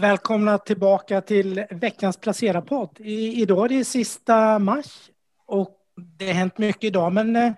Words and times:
Välkomna 0.00 0.58
tillbaka 0.58 1.20
till 1.20 1.64
veckans 1.70 2.20
Placera-podd. 2.20 3.00
Idag 3.00 3.64
är 3.64 3.78
det 3.78 3.84
sista 3.84 4.58
mars 4.58 5.10
och 5.46 5.70
det 6.18 6.26
har 6.26 6.32
hänt 6.32 6.58
mycket 6.58 6.84
idag, 6.84 7.12
men 7.12 7.36
eh, 7.36 7.52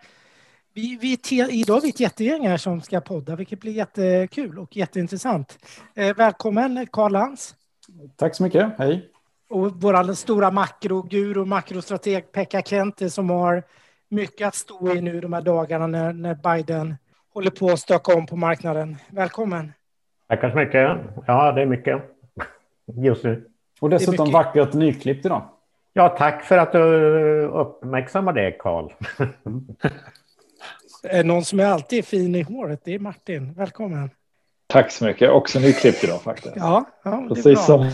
vi, 0.75 0.99
vi, 1.01 1.19
idag 1.51 1.77
är 1.77 1.83
vi 1.83 1.89
ett 1.89 2.01
jättegäng 2.01 2.49
här 2.49 2.57
som 2.57 2.81
ska 2.81 3.01
podda, 3.01 3.37
vilket 3.37 3.61
blir 3.61 3.73
jättekul 3.73 4.59
och 4.59 4.77
jätteintressant. 4.77 5.59
Eh, 5.95 6.17
välkommen 6.17 6.87
Karl 6.93 7.13
Lantz. 7.13 7.55
Tack 8.17 8.35
så 8.35 8.43
mycket, 8.43 8.73
hej. 8.79 9.11
Och 9.51 9.83
vår 9.83 10.15
stora 10.15 10.51
makroguru, 10.51 11.45
makrostrateg 11.45 12.33
Pekka 12.33 12.63
Kente 12.63 13.11
som 13.11 13.31
har 13.31 13.63
mycket 14.09 14.49
att 14.49 14.55
stå 14.55 14.95
i 14.95 15.01
nu 15.01 15.21
de 15.21 15.33
här 15.33 15.43
dagarna 15.43 15.87
när, 15.87 16.13
när 16.13 16.35
Biden 16.35 16.97
håller 17.35 17.51
på 17.51 17.71
att 17.71 17.81
stöka 17.81 18.15
om 18.15 18.27
på 18.27 18.37
marknaden. 18.37 18.97
Välkommen. 19.09 19.73
Tackar 20.29 20.51
så 20.51 20.57
mycket. 20.57 20.99
Ja, 21.27 21.53
det 21.53 21.63
är 21.63 21.67
mycket 21.67 22.20
just 22.97 23.25
nu. 23.25 23.47
Och 23.81 23.91
dessutom 23.91 24.29
mycket... 24.29 24.33
vackert 24.33 24.73
nyklippt 24.73 25.27
idag. 25.27 25.49
Ja, 25.93 26.09
tack 26.09 26.45
för 26.45 26.59
att 26.59 26.73
du 26.73 26.79
uppmärksammar 27.47 28.33
det, 28.33 28.53
Karl. 28.53 28.93
Någon 31.25 31.45
som 31.45 31.61
är 31.61 31.65
alltid 31.65 32.05
fin 32.05 32.35
i 32.35 32.43
håret, 32.43 32.81
det 32.85 32.95
är 32.95 32.99
Martin. 32.99 33.53
Välkommen. 33.53 34.11
Tack 34.67 34.91
så 34.91 35.05
mycket. 35.05 35.31
Också 35.31 35.59
nyklippt 35.59 36.05
idag 36.05 36.23
faktiskt. 36.23 36.57
Ja, 36.57 36.85
ja 37.05 37.27
Precis 37.29 37.67
som, 37.67 37.91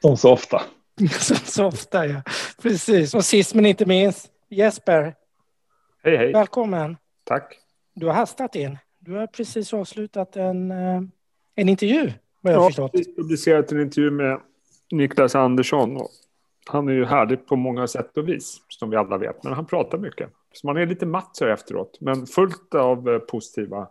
som 0.00 0.16
så 0.16 0.32
ofta. 0.32 0.62
som 1.10 1.36
så 1.36 1.66
ofta, 1.66 2.06
ja. 2.06 2.22
Precis. 2.62 3.14
Och 3.14 3.24
sist 3.24 3.54
men 3.54 3.66
inte 3.66 3.86
minst, 3.86 4.30
Jesper. 4.48 5.14
Hej, 6.04 6.16
hej. 6.16 6.32
Välkommen. 6.32 6.96
Tack. 7.24 7.58
Du 7.94 8.06
har 8.06 8.14
hastat 8.14 8.56
in. 8.56 8.78
Du 8.98 9.12
har 9.12 9.26
precis 9.26 9.74
avslutat 9.74 10.36
en, 10.36 10.70
eh, 10.70 11.02
en 11.54 11.68
intervju, 11.68 12.12
vad 12.44 12.52
jag 12.52 12.60
har 12.60 12.68
förstått. 12.68 12.90
Jag 12.92 13.04
har 13.04 13.14
publicerat 13.22 13.72
en 13.72 13.80
intervju 13.80 14.10
med 14.10 14.40
Niklas 14.92 15.34
Andersson. 15.34 15.98
Han 16.66 16.88
är 16.88 16.92
ju 16.92 17.04
härlig 17.04 17.46
på 17.46 17.56
många 17.56 17.86
sätt 17.86 18.16
och 18.16 18.28
vis, 18.28 18.60
som 18.68 18.90
vi 18.90 18.96
alla 18.96 19.18
vet. 19.18 19.44
Men 19.44 19.52
han 19.52 19.66
pratar 19.66 19.98
mycket. 19.98 20.30
Så 20.52 20.66
man 20.66 20.76
är 20.76 20.86
lite 20.86 21.06
matt 21.06 21.30
så 21.32 21.46
efteråt, 21.46 21.98
men 22.00 22.26
fullt 22.26 22.74
av 22.74 23.08
eh, 23.08 23.18
positiva, 23.18 23.88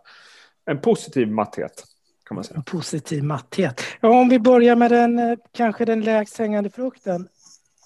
en 0.66 0.80
positiv 0.80 1.30
matthet. 1.30 1.84
Kan 2.28 2.34
man 2.34 2.44
säga. 2.44 2.56
En 2.56 2.64
positiv 2.64 3.24
matthet. 3.24 3.80
Ja, 4.00 4.20
om 4.20 4.28
vi 4.28 4.38
börjar 4.38 4.76
med 4.76 4.90
den 4.90 5.18
eh, 5.18 5.38
kanske 5.52 5.84
den 5.84 6.00
lägst 6.00 6.38
hängande 6.38 6.70
frukten. 6.70 7.28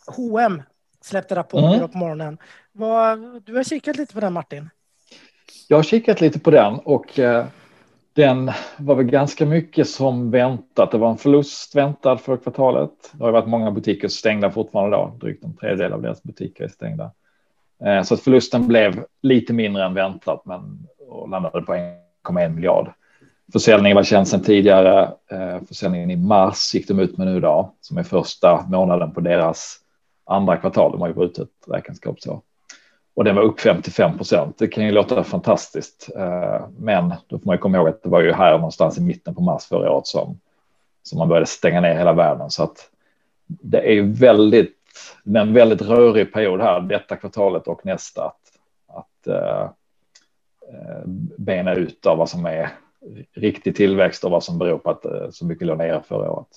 H&M 0.06 0.62
släppte 1.04 1.34
rapporter 1.34 1.76
mm. 1.76 1.88
på 1.88 1.98
morgonen. 1.98 2.38
Vad, 2.72 3.42
du 3.44 3.56
har 3.56 3.62
kikat 3.62 3.96
lite 3.96 4.14
på 4.14 4.20
den 4.20 4.32
Martin? 4.32 4.70
Jag 5.68 5.76
har 5.76 5.82
kikat 5.82 6.20
lite 6.20 6.40
på 6.40 6.50
den 6.50 6.74
och 6.74 7.18
eh, 7.18 7.46
den 8.18 8.50
var 8.76 8.94
väl 8.94 9.06
ganska 9.06 9.46
mycket 9.46 9.88
som 9.88 10.30
väntat. 10.30 10.90
Det 10.90 10.98
var 10.98 11.10
en 11.10 11.16
förlust 11.16 11.74
väntad 11.74 12.18
för 12.18 12.36
kvartalet. 12.36 12.90
Det 13.12 13.24
har 13.24 13.32
varit 13.32 13.48
många 13.48 13.70
butiker 13.70 14.08
stängda 14.08 14.50
fortfarande 14.50 14.96
då. 14.96 15.16
Drygt 15.20 15.44
en 15.44 15.56
tredjedel 15.56 15.92
av 15.92 16.02
deras 16.02 16.22
butiker 16.22 16.64
är 16.64 16.68
stängda. 16.68 17.10
Eh, 17.84 18.02
så 18.02 18.14
att 18.14 18.20
förlusten 18.20 18.68
blev 18.68 19.04
lite 19.22 19.52
mindre 19.52 19.84
än 19.84 19.94
väntat, 19.94 20.42
men 20.44 20.88
och 21.08 21.28
landade 21.28 21.62
på 21.62 21.74
1,1 21.74 22.48
miljard. 22.48 22.92
Försäljningen 23.52 23.96
var 23.96 24.02
känd 24.02 24.28
sedan 24.28 24.42
tidigare. 24.42 25.02
Eh, 25.30 25.64
försäljningen 25.68 26.10
i 26.10 26.16
mars 26.16 26.74
gick 26.74 26.88
de 26.88 27.00
ut 27.00 27.18
med 27.18 27.26
nu 27.26 27.40
då, 27.40 27.74
som 27.80 27.98
är 27.98 28.02
första 28.02 28.64
månaden 28.68 29.12
på 29.14 29.20
deras 29.20 29.76
andra 30.24 30.56
kvartal. 30.56 30.92
De 30.92 31.00
har 31.00 31.08
ju 31.08 31.14
brutit 31.14 31.50
räkenskapsår 31.66 32.40
och 33.18 33.24
den 33.24 33.36
var 33.36 33.42
upp 33.42 33.60
55 33.60 34.16
procent. 34.16 34.58
Det 34.58 34.68
kan 34.68 34.84
ju 34.84 34.90
låta 34.90 35.24
fantastiskt, 35.24 36.10
eh, 36.16 36.66
men 36.78 37.14
då 37.28 37.38
får 37.38 37.46
man 37.46 37.54
ju 37.54 37.58
komma 37.58 37.76
ihåg 37.76 37.88
att 37.88 38.02
det 38.02 38.08
var 38.08 38.20
ju 38.20 38.32
här 38.32 38.52
någonstans 38.52 38.98
i 38.98 39.00
mitten 39.00 39.34
på 39.34 39.40
mars 39.42 39.64
förra 39.64 39.92
året 39.92 40.06
som, 40.06 40.40
som 41.02 41.18
man 41.18 41.28
började 41.28 41.46
stänga 41.46 41.80
ner 41.80 41.94
hela 41.94 42.12
världen. 42.12 42.50
Så 42.50 42.62
att 42.62 42.90
det 43.46 43.98
är 43.98 44.02
väldigt, 44.02 44.76
en 45.24 45.52
väldigt 45.52 45.82
rörig 45.82 46.32
period 46.32 46.60
här, 46.60 46.80
detta 46.80 47.16
kvartalet 47.16 47.68
och 47.68 47.86
nästa, 47.86 48.24
att, 48.24 48.40
att 48.86 49.28
uh, 49.28 49.68
bena 51.38 51.74
ut 51.74 52.06
av 52.06 52.18
vad 52.18 52.28
som 52.28 52.46
är 52.46 52.70
riktig 53.34 53.76
tillväxt 53.76 54.24
och 54.24 54.30
vad 54.30 54.44
som 54.44 54.58
beror 54.58 54.78
på 54.78 54.90
att 54.90 55.06
uh, 55.06 55.30
så 55.30 55.46
mycket 55.46 55.66
låg 55.66 55.78
ner 55.78 56.02
förra 56.08 56.30
året. 56.30 56.48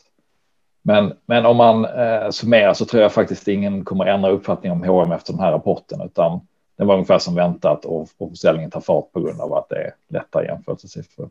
Men, 0.81 1.13
men 1.25 1.45
om 1.45 1.57
man 1.57 1.85
uh, 1.85 2.29
summerar 2.29 2.73
så 2.73 2.85
tror 2.85 3.01
jag 3.01 3.11
faktiskt 3.11 3.47
ingen 3.47 3.85
kommer 3.85 4.05
ändra 4.05 4.29
uppfattning 4.29 4.71
om 4.71 4.83
H&M 4.83 5.11
efter 5.11 5.33
den 5.33 5.41
här 5.41 5.51
rapporten, 5.51 6.01
utan 6.01 6.41
det 6.81 6.85
var 6.85 6.93
ungefär 6.93 7.19
som 7.19 7.35
väntat 7.35 7.85
och, 7.85 8.09
och 8.17 8.29
försäljningen 8.29 8.71
tar 8.71 8.81
fart 8.81 9.11
på 9.11 9.21
grund 9.21 9.41
av 9.41 9.53
att 9.53 9.69
det 9.69 9.75
är 9.75 9.95
lätta 10.07 10.45
jämförelsesiffror. 10.45 11.29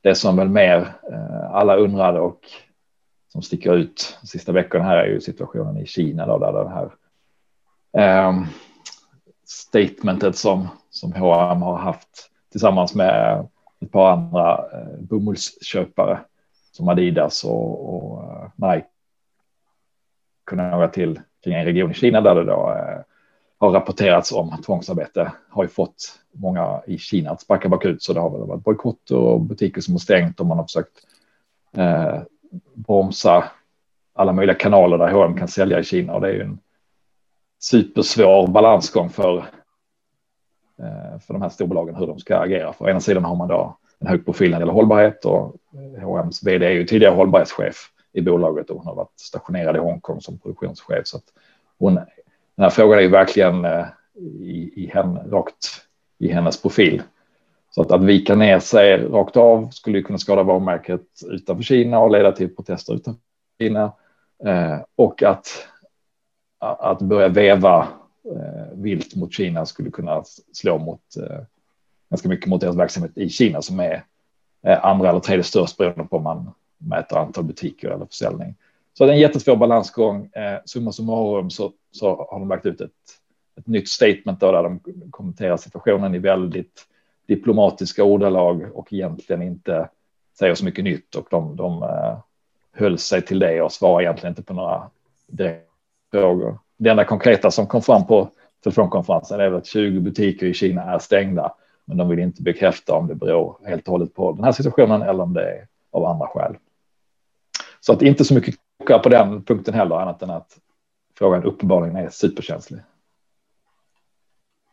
Det 0.00 0.14
som 0.14 0.36
väl 0.36 0.48
mer 0.48 0.94
eh, 1.12 1.54
alla 1.54 1.76
undrade 1.76 2.20
och 2.20 2.40
som 3.28 3.42
sticker 3.42 3.74
ut 3.74 4.18
de 4.20 4.26
sista 4.26 4.52
veckorna 4.52 4.84
här 4.84 4.96
är 4.96 5.06
ju 5.06 5.20
situationen 5.20 5.76
i 5.76 5.86
Kina 5.86 6.26
då, 6.26 6.38
där 6.38 6.52
det 6.52 6.70
här 6.70 6.90
eh, 7.92 8.42
statementet 9.44 10.36
som 10.36 10.68
som 10.90 11.12
H&M 11.12 11.62
har 11.62 11.78
haft 11.78 12.30
tillsammans 12.50 12.94
med 12.94 13.48
ett 13.80 13.92
par 13.92 14.12
andra 14.12 14.70
eh, 14.72 15.00
bomullsköpare 15.00 16.18
som 16.72 16.88
Adidas 16.88 17.44
och, 17.44 17.94
och 17.94 18.22
eh, 18.22 18.50
Nike 18.56 18.88
kunna 20.46 20.70
några 20.70 20.88
till 20.88 21.20
kring 21.44 21.54
en 21.54 21.64
region 21.64 21.90
i 21.90 21.94
Kina 21.94 22.20
där 22.20 22.34
det 22.34 22.44
då 22.44 22.74
eh, 22.74 23.00
har 23.58 23.70
rapporterats 23.70 24.32
om 24.32 24.62
tvångsarbete 24.66 25.32
har 25.48 25.62
ju 25.62 25.68
fått 25.68 26.18
många 26.32 26.82
i 26.86 26.98
Kina 26.98 27.30
att 27.30 27.40
sparka 27.40 27.68
bakut. 27.68 28.02
Så 28.02 28.12
det 28.12 28.20
har 28.20 28.30
väl 28.30 28.48
varit 28.48 28.64
bojkotter 28.64 29.16
och 29.16 29.40
butiker 29.40 29.80
som 29.80 29.94
har 29.94 29.98
stängt 29.98 30.40
och 30.40 30.46
man 30.46 30.58
har 30.58 30.64
försökt 30.64 30.98
eh, 31.76 32.18
bromsa 32.74 33.44
alla 34.14 34.32
möjliga 34.32 34.56
kanaler 34.56 34.98
där 34.98 35.12
H&M 35.12 35.36
kan 35.36 35.48
sälja 35.48 35.80
i 35.80 35.84
Kina 35.84 36.14
och 36.14 36.20
det 36.20 36.28
är 36.28 36.32
ju 36.32 36.42
en 36.42 36.58
supersvår 37.60 38.46
balansgång 38.46 39.10
för, 39.10 39.36
eh, 40.78 41.18
för 41.20 41.32
de 41.34 41.42
här 41.42 41.48
storbolagen 41.48 41.94
hur 41.94 42.06
de 42.06 42.18
ska 42.18 42.38
agera. 42.38 42.72
För 42.72 42.84
å 42.84 42.88
ena 42.88 43.00
sidan 43.00 43.24
har 43.24 43.36
man 43.36 43.48
då 43.48 43.76
en 43.98 44.06
hög 44.06 44.24
profil 44.24 44.50
när 44.50 44.58
det 44.58 44.62
gäller 44.62 44.72
hållbarhet 44.72 45.24
och 45.24 45.56
H&M's 46.02 46.44
vd 46.44 46.66
är 46.66 46.70
ju 46.70 46.84
tidigare 46.84 47.14
hållbarhetschef 47.14 47.90
i 48.12 48.22
bolaget 48.22 48.70
och 48.70 48.76
hon 48.76 48.86
har 48.86 48.94
varit 48.94 49.20
stationerad 49.20 49.76
i 49.76 49.78
Hongkong 49.78 50.20
som 50.20 50.38
produktionschef 50.38 51.06
så 51.06 51.16
att 51.16 51.24
hon 51.78 51.98
den 52.58 52.62
här 52.62 52.70
frågan 52.70 52.98
är 52.98 53.02
ju 53.02 53.08
verkligen 53.08 53.64
eh, 53.64 53.86
i, 54.40 54.72
i 54.76 54.90
henne, 54.94 55.20
rakt 55.20 55.66
i 56.18 56.32
hennes 56.32 56.62
profil. 56.62 57.02
Så 57.70 57.82
att, 57.82 57.92
att 57.92 58.04
vika 58.04 58.34
ner 58.34 58.58
sig 58.58 58.96
rakt 58.96 59.36
av 59.36 59.70
skulle 59.70 60.02
kunna 60.02 60.18
skada 60.18 60.42
varumärket 60.42 61.06
utanför 61.30 61.62
Kina 61.62 61.98
och 61.98 62.10
leda 62.10 62.32
till 62.32 62.56
protester 62.56 62.94
utanför 62.94 63.20
Kina. 63.60 63.92
Eh, 64.44 64.78
och 64.96 65.22
att, 65.22 65.66
att 66.58 67.02
börja 67.02 67.28
veva 67.28 67.88
eh, 68.34 68.78
vilt 68.78 69.14
mot 69.16 69.32
Kina 69.32 69.66
skulle 69.66 69.90
kunna 69.90 70.24
slå 70.52 70.78
mot 70.78 71.16
eh, 71.16 71.40
ganska 72.10 72.28
mycket 72.28 72.46
mot 72.46 72.60
deras 72.60 72.76
verksamhet 72.76 73.18
i 73.18 73.28
Kina 73.28 73.62
som 73.62 73.80
är 73.80 74.04
eh, 74.66 74.84
andra 74.84 75.08
eller 75.08 75.20
tredje 75.20 75.44
störst 75.44 75.76
beroende 75.76 76.04
på 76.04 76.16
om 76.16 76.22
man 76.22 76.50
mäter 76.78 77.18
antal 77.18 77.44
butiker 77.44 77.90
eller 77.90 78.06
försäljning. 78.06 78.54
Så 78.98 79.04
det 79.04 79.10
är 79.10 79.14
en 79.14 79.20
jättesvår 79.20 79.56
balansgång. 79.56 80.30
Eh, 80.32 80.58
summa 80.64 80.92
summarum 80.92 81.50
så, 81.50 81.72
så 81.90 82.26
har 82.30 82.38
de 82.38 82.48
lagt 82.48 82.66
ut 82.66 82.80
ett, 82.80 82.90
ett 83.58 83.66
nytt 83.66 83.88
statement 83.88 84.40
då, 84.40 84.52
där 84.52 84.62
de 84.62 84.80
kommenterar 85.10 85.56
situationen 85.56 86.14
i 86.14 86.18
väldigt 86.18 86.86
diplomatiska 87.26 88.04
ordalag 88.04 88.70
och 88.74 88.92
egentligen 88.92 89.42
inte 89.42 89.88
säger 90.38 90.54
så 90.54 90.64
mycket 90.64 90.84
nytt 90.84 91.14
och 91.14 91.26
de, 91.30 91.56
de 91.56 91.82
eh, 91.82 92.18
höll 92.72 92.98
sig 92.98 93.22
till 93.22 93.38
det 93.38 93.62
och 93.62 93.72
svarar 93.72 94.02
egentligen 94.02 94.30
inte 94.30 94.42
på 94.42 94.54
några 94.54 94.90
frågor. 96.10 96.58
Det 96.76 96.90
enda 96.90 97.04
konkreta 97.04 97.50
som 97.50 97.66
kom 97.66 97.82
fram 97.82 98.06
på 98.06 98.30
telefonkonferensen 98.64 99.40
är 99.40 99.52
att 99.52 99.66
20 99.66 100.00
butiker 100.00 100.46
i 100.46 100.54
Kina 100.54 100.82
är 100.82 100.98
stängda, 100.98 101.54
men 101.84 101.96
de 101.96 102.08
vill 102.08 102.18
inte 102.18 102.42
bekräfta 102.42 102.94
om 102.94 103.06
det 103.06 103.14
beror 103.14 103.58
helt 103.66 103.88
och 103.88 103.92
hållet 103.92 104.14
på 104.14 104.32
den 104.32 104.44
här 104.44 104.52
situationen 104.52 105.02
eller 105.02 105.22
om 105.22 105.34
det 105.34 105.50
är 105.50 105.66
av 105.90 106.04
andra 106.04 106.26
skäl. 106.26 106.56
Så 107.80 107.92
att 107.92 108.02
inte 108.02 108.24
så 108.24 108.34
mycket 108.34 108.54
chockad 108.78 109.02
på 109.02 109.08
den 109.08 109.42
punkten 109.42 109.74
heller, 109.74 109.96
annat 109.96 110.22
än 110.22 110.30
att 110.30 110.58
frågan 111.18 111.44
uppenbarligen 111.44 111.96
är 111.96 112.10
superkänslig. 112.10 112.80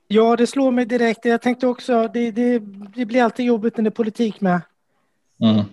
Ja, 0.08 0.36
det 0.36 0.48
slår 0.48 0.72
mig 0.72 0.86
direkt. 0.86 1.26
Jag 1.26 1.42
tänkte 1.42 1.68
också, 1.68 2.08
det, 2.14 2.32
det, 2.32 2.60
det 2.96 3.06
blir 3.06 3.24
alltid 3.24 3.46
jobbigt 3.46 3.78
när 3.78 3.84
det 3.84 3.88
är 3.88 3.92
politik 3.92 4.42
med. 4.42 4.62
Mm. 5.42 5.64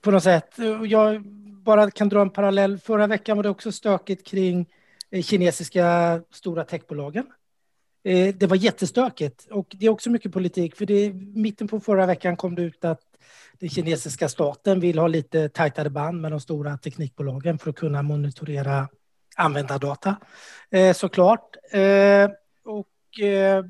På 0.00 0.10
något 0.10 0.22
sätt. 0.22 0.54
Jag 0.86 1.22
bara 1.62 1.90
kan 1.90 2.08
dra 2.08 2.20
en 2.20 2.30
parallell. 2.30 2.78
Förra 2.78 3.06
veckan 3.06 3.36
var 3.36 3.44
det 3.44 3.50
också 3.50 3.72
stökigt 3.72 4.26
kring 4.26 4.66
eh, 5.10 5.22
kinesiska 5.22 6.20
stora 6.30 6.64
techbolagen. 6.64 7.26
Eh, 8.08 8.34
det 8.34 8.46
var 8.46 8.56
jättestökigt. 8.56 9.46
Och 9.50 9.66
det 9.78 9.86
är 9.86 9.90
också 9.90 10.10
mycket 10.10 10.32
politik 10.32 10.76
för 10.76 10.86
det 10.86 11.12
mitten 11.14 11.68
på 11.68 11.80
förra 11.80 12.06
veckan 12.06 12.36
kom 12.36 12.54
det 12.54 12.62
ut 12.62 12.84
att 12.84 13.00
den 13.60 13.68
kinesiska 13.68 14.28
staten 14.28 14.80
vill 14.80 14.98
ha 14.98 15.06
lite 15.06 15.48
tajtare 15.48 15.90
band 15.90 16.20
med 16.20 16.32
de 16.32 16.40
stora 16.40 16.78
teknikbolagen 16.78 17.58
för 17.58 17.70
att 17.70 17.76
kunna 17.76 18.02
monitorera 18.02 18.88
användardata. 19.36 20.16
Eh, 20.70 20.94
såklart. 20.94 21.56
Eh, 21.72 22.30
och 22.64 23.22
eh, 23.24 23.64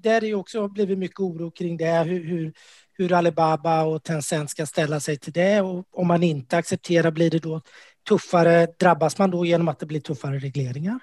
där 0.00 0.24
är 0.24 0.34
också 0.34 0.68
blivit 0.68 0.98
mycket 0.98 1.20
oro 1.20 1.50
kring 1.50 1.76
det, 1.76 2.02
hur, 2.02 2.24
hur, 2.24 2.52
hur 2.92 3.12
Alibaba 3.12 3.82
och 3.82 4.02
Tencent 4.02 4.50
ska 4.50 4.66
ställa 4.66 5.00
sig 5.00 5.18
till 5.18 5.32
det. 5.32 5.60
Och 5.60 5.86
om 5.90 6.06
man 6.06 6.22
inte 6.22 6.56
accepterar 6.56 7.10
blir 7.10 7.30
det 7.30 7.38
då 7.38 7.60
tuffare? 8.08 8.66
Drabbas 8.78 9.18
man 9.18 9.30
då 9.30 9.44
genom 9.44 9.68
att 9.68 9.78
det 9.78 9.86
blir 9.86 10.00
tuffare 10.00 10.38
regleringar? 10.38 10.98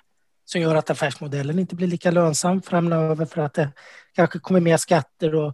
Som 0.51 0.61
gör 0.61 0.75
att 0.75 0.89
affärsmodellen 0.89 1.59
inte 1.59 1.75
blir 1.75 1.87
lika 1.87 2.11
lönsam 2.11 2.61
framöver 2.61 3.25
för 3.25 3.41
att 3.41 3.53
det 3.53 3.71
kanske 4.13 4.39
kommer 4.39 4.59
mer 4.59 4.77
skatter 4.77 5.35
och 5.35 5.53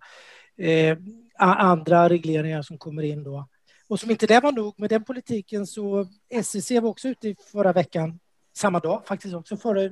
eh, 0.65 0.97
andra 1.37 2.09
regleringar 2.09 2.61
som 2.61 2.77
kommer 2.77 3.03
in 3.03 3.23
då. 3.23 3.47
Och 3.87 3.99
som 3.99 4.11
inte 4.11 4.27
det 4.27 4.39
var 4.39 4.51
nog 4.51 4.79
med 4.79 4.89
den 4.89 5.03
politiken 5.03 5.67
så 5.67 6.07
SEC 6.43 6.71
var 6.71 6.89
också 6.89 7.07
ute 7.07 7.29
i 7.29 7.35
förra 7.51 7.73
veckan, 7.73 8.19
samma 8.57 8.79
dag 8.79 9.01
faktiskt 9.05 9.35
också 9.35 9.57
förra 9.57 9.83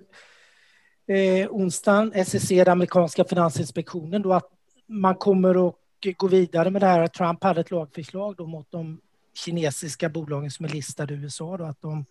eh, 1.08 1.48
onsdagen, 1.50 2.26
SEC, 2.26 2.50
den 2.50 2.68
amerikanska 2.68 3.26
finansinspektionen, 3.26 4.22
då 4.22 4.34
att 4.34 4.50
man 4.88 5.16
kommer 5.16 5.68
att 5.68 5.76
gå 6.18 6.28
vidare 6.28 6.70
med 6.70 6.82
det 6.82 6.88
här. 6.88 7.08
Trump 7.08 7.44
hade 7.44 7.62
ett 7.62 7.72
lagförslag 7.72 8.36
då 8.36 8.48
mot 8.48 8.72
de 8.72 9.02
kinesiska 9.34 10.10
bolagen 10.10 10.52
som 10.52 10.66
är 10.66 10.70
listade 10.70 11.14
i 11.14 11.18
USA, 11.18 11.58
då, 11.58 11.64
att 11.64 11.82
de, 11.82 12.06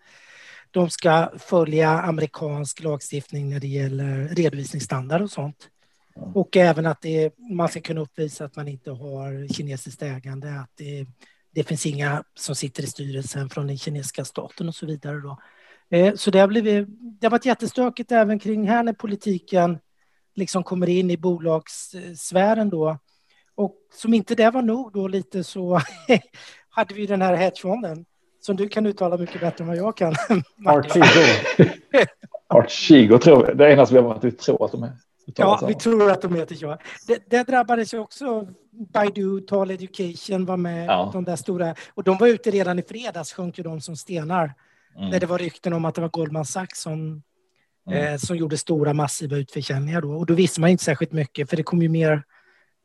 de 0.73 0.91
ska 0.91 1.31
följa 1.39 1.91
amerikansk 1.91 2.83
lagstiftning 2.83 3.51
när 3.51 3.61
det 3.61 3.69
gäller 3.69 4.29
redovisningsstandard 4.29 5.23
och 5.23 5.31
sånt. 5.31 5.69
Och 6.15 6.57
även 6.57 6.87
att 6.87 7.01
det, 7.01 7.39
man 7.39 7.69
ska 7.69 7.81
kunna 7.81 8.01
uppvisa 8.01 8.45
att 8.45 8.57
man 8.57 8.69
inte 8.69 8.91
har 8.91 9.55
kinesiskt 9.55 10.03
ägande, 10.03 10.61
att 10.61 10.71
det, 10.75 11.07
det 11.55 11.65
finns 11.65 11.87
inga 11.87 12.25
som 12.35 12.55
sitter 12.55 12.83
i 12.83 12.87
styrelsen 12.87 13.51
från 13.51 13.67
den 13.67 13.79
kinesiska 13.79 14.25
staten 14.25 14.69
och 14.69 14.75
så 14.75 14.87
vidare. 14.87 15.17
Då. 15.17 15.39
Eh, 15.91 16.15
så 16.15 16.31
det 16.31 16.39
har, 16.39 16.49
blivit, 16.49 16.89
det 17.21 17.27
har 17.27 17.31
varit 17.31 17.47
jättestökigt 17.47 18.13
även 18.13 18.39
kring 18.39 18.69
här 18.69 18.83
när 18.83 18.93
politiken 18.93 19.79
liksom 20.35 20.63
kommer 20.63 20.89
in 20.89 21.11
i 21.11 21.17
bolagssfären 21.17 22.71
då. 22.71 22.99
Och 23.55 23.77
som 23.95 24.15
inte 24.15 24.35
det 24.35 24.51
var 24.51 24.63
nog 24.63 24.93
då 24.93 25.09
lite 25.09 25.45
så 25.45 25.81
hade 26.69 26.95
vi 26.95 27.07
den 27.07 27.23
här 27.23 27.35
hedgefonden 27.35 28.05
som 28.43 28.57
du 28.57 28.69
kan 28.69 28.87
uttala 28.87 29.17
mycket 29.17 29.41
bättre 29.41 29.65
än 29.65 29.69
vad 29.69 29.77
jag 29.77 29.97
kan. 29.97 30.13
Archigo. 30.67 31.05
Archigo 32.47 33.19
tror 33.19 33.49
jag. 33.49 33.57
Det 33.57 33.67
är 33.67 33.71
ena 33.71 33.87
som 33.87 33.97
jag 33.97 34.07
att 34.07 34.39
tror 34.39 34.65
att 34.65 34.73
de 34.73 34.83
är. 34.83 34.93
Ja, 35.37 35.65
vi 35.69 35.75
tror 35.75 36.11
att 36.11 36.23
de 36.23 36.35
heter 36.35 36.55
så. 36.55 36.79
Det, 37.07 37.31
det 37.31 37.43
drabbades 37.43 37.95
ju 37.95 37.99
också. 37.99 38.49
Baidu, 38.93 39.41
Tal 39.41 39.71
Education 39.71 40.47
var 40.47 40.57
med. 40.57 40.87
Ja. 40.87 41.11
De 41.13 41.25
där 41.25 41.37
stora. 41.37 41.75
Och 41.95 42.05
de 42.05 42.19
var 42.19 42.29
ute 42.29 42.51
redan 42.51 42.79
i 42.79 42.83
fredags, 42.83 43.33
sjönk 43.33 43.59
ju 43.59 43.65
de 43.65 43.81
som 43.81 43.97
stenar. 43.97 44.55
Mm. 44.97 45.11
När 45.11 45.21
det 45.21 45.27
var 45.27 45.39
rykten 45.39 45.73
om 45.73 45.85
att 45.85 45.95
det 45.95 46.01
var 46.01 46.09
Goldman 46.09 46.45
Sachs 46.45 46.81
som, 46.81 47.23
mm. 47.91 48.13
eh, 48.13 48.17
som 48.17 48.37
gjorde 48.37 48.59
stora 48.59 48.93
massiva 48.93 49.37
utförsäljningar 49.37 50.01
då. 50.01 50.13
Och 50.13 50.27
då 50.27 50.35
visste 50.35 50.61
man 50.61 50.71
inte 50.71 50.85
särskilt 50.85 51.13
mycket, 51.13 51.51
för 51.51 51.57
det 51.57 51.63
kom 51.63 51.83
ju 51.83 51.89
mer 51.89 52.23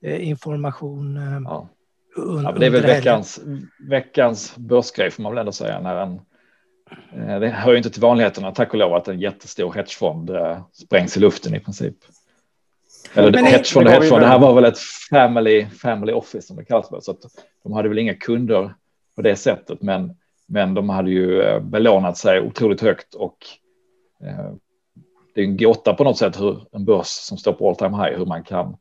eh, 0.03 0.27
information. 0.27 1.17
Eh, 1.17 1.41
ja. 1.45 1.69
Ja, 2.17 2.51
det 2.51 2.65
är 2.65 2.69
väl 2.69 2.81
veckans, 2.81 3.39
veckans 3.89 4.55
börsgrej 4.55 5.11
får 5.11 5.23
man 5.23 5.31
väl 5.31 5.39
ändå 5.39 5.51
säga. 5.51 5.79
När 5.79 5.95
en, 5.95 6.19
eh, 7.13 7.39
det 7.39 7.49
hör 7.49 7.71
ju 7.71 7.77
inte 7.77 7.89
till 7.89 8.01
vanligheterna, 8.01 8.51
tack 8.51 8.73
och 8.73 8.79
lov, 8.79 8.93
att 8.93 9.07
en 9.07 9.19
jättestor 9.19 9.73
hedgefond 9.73 10.29
eh, 10.29 10.59
sprängs 10.71 11.17
i 11.17 11.19
luften 11.19 11.55
i 11.55 11.59
princip. 11.59 11.95
Eller 13.13 13.31
men 13.31 13.45
hedgefond 13.45 13.87
och 13.87 13.93
hedgefond, 13.93 14.21
det 14.21 14.27
här 14.27 14.39
var 14.39 14.53
väl 14.53 14.65
ett 14.65 14.79
family, 15.09 15.65
family 15.65 16.13
office 16.13 16.47
som 16.47 16.57
det 16.57 16.65
kallas 16.65 16.89
för. 16.89 16.99
Så 16.99 17.11
att 17.11 17.21
de 17.63 17.73
hade 17.73 17.89
väl 17.89 17.99
inga 17.99 18.13
kunder 18.13 18.73
på 19.15 19.21
det 19.21 19.35
sättet, 19.35 19.81
men, 19.81 20.15
men 20.47 20.73
de 20.73 20.89
hade 20.89 21.11
ju 21.11 21.41
eh, 21.41 21.59
belånat 21.59 22.17
sig 22.17 22.41
otroligt 22.41 22.81
högt 22.81 23.13
och 23.13 23.37
eh, 24.23 24.51
det 25.35 25.41
är 25.41 25.45
en 25.45 25.57
gåta 25.57 25.93
på 25.93 26.03
något 26.03 26.17
sätt 26.17 26.41
hur 26.41 26.65
en 26.71 26.85
börs 26.85 27.07
som 27.07 27.37
står 27.37 27.53
på 27.53 27.69
all 27.69 27.75
time 27.75 27.97
high, 27.97 28.17
hur 28.17 28.25
man 28.25 28.43
kan 28.43 28.77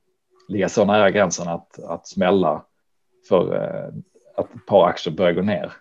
ligga 0.49 0.69
så 0.69 0.85
nära 0.85 1.11
gränsen 1.11 1.49
att, 1.49 1.79
att 1.85 2.09
smälla 2.09 2.65
för 3.29 3.55
eh, 3.55 3.95
att 4.37 4.55
ett 4.55 4.67
par 4.67 4.87
aktier 4.89 5.15
börjar 5.15 5.33
gå 5.33 5.43
ner. 5.43 5.73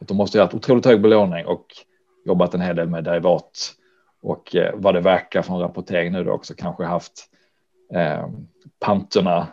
Att 0.00 0.08
de 0.08 0.16
måste 0.16 0.38
ha 0.38 0.44
haft 0.44 0.54
otroligt 0.54 0.86
hög 0.86 1.02
belåning 1.02 1.46
och 1.46 1.66
jobbat 2.24 2.54
en 2.54 2.60
hel 2.60 2.76
del 2.76 2.88
med 2.88 3.04
derivat 3.04 3.74
och 4.22 4.56
eh, 4.56 4.74
vad 4.74 4.94
det 4.94 5.00
verkar 5.00 5.42
från 5.42 5.60
rapportering 5.60 6.12
nu 6.12 6.24
då 6.24 6.32
också 6.32 6.54
kanske 6.56 6.84
haft 6.84 7.26
eh, 7.94 8.26
panterna 8.80 9.46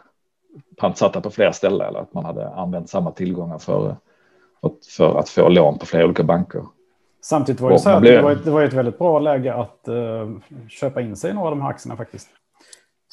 pantsatta 0.77 1.21
på 1.21 1.29
flera 1.29 1.53
ställen 1.53 1.87
eller 1.87 1.99
att 1.99 2.13
man 2.13 2.25
hade 2.25 2.49
använt 2.49 2.89
samma 2.89 3.11
tillgångar 3.11 3.57
för, 3.57 3.95
för 4.97 5.19
att 5.19 5.29
få 5.29 5.49
lån 5.49 5.77
på 5.77 5.85
flera 5.85 6.05
olika 6.05 6.23
banker. 6.23 6.63
Samtidigt 7.21 7.61
var 7.61 7.71
det, 7.71 7.79
så 7.79 7.89
här, 7.89 8.01
det, 8.01 8.21
var 8.21 8.31
ett, 8.31 8.45
det 8.45 8.51
var 8.51 8.63
ett 8.63 8.73
väldigt 8.73 8.97
bra 8.97 9.19
läge 9.19 9.53
att 9.53 9.85
uh, 9.89 10.37
köpa 10.69 11.01
in 11.01 11.15
sig 11.15 11.31
i 11.31 11.33
några 11.33 11.47
av 11.47 11.55
de 11.55 11.61
här 11.61 11.69
aktierna 11.69 11.97
faktiskt. 11.97 12.29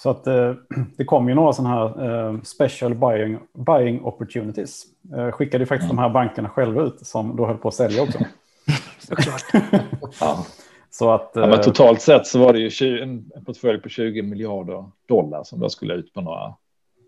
Så 0.02 0.10
att 0.10 0.26
uh, 0.26 0.54
det 0.96 1.04
kom 1.04 1.28
ju 1.28 1.34
några 1.34 1.52
sådana 1.52 1.75
här 1.75 2.10
uh, 2.10 2.43
special 2.43 2.94
buying, 2.94 3.38
buying 3.52 4.04
opportunities. 4.04 4.84
Uh, 5.16 5.31
skickade 5.31 5.62
ju 5.62 5.66
faktiskt 5.66 5.93
mm. 5.93 5.96
de 5.96 6.02
här 6.02 6.10
bankerna 6.10 6.49
själva 6.49 6.82
ut 6.82 7.06
som 7.06 7.37
då 7.37 7.46
höll 7.46 7.56
på 7.56 7.69
att 7.69 7.75
sälja 7.75 8.02
också. 8.02 8.19
Såklart. 8.99 9.44
ja. 10.20 10.46
Så 10.90 11.10
att, 11.10 11.31
ja, 11.34 11.46
men 11.46 11.60
totalt 11.60 12.00
sett 12.00 12.26
så 12.26 12.38
var 12.38 12.52
det 12.52 12.58
ju 12.58 12.70
20, 12.70 13.02
en 13.02 13.44
portfölj 13.46 13.81
på 13.81 13.88
20 13.88 14.22
miljarder 14.22 14.84
dollar 15.08 15.44
som 15.44 15.60
då 15.60 15.69
skulle 15.69 15.94
ut 15.94 16.14
på 16.14 16.20
några 16.20 16.54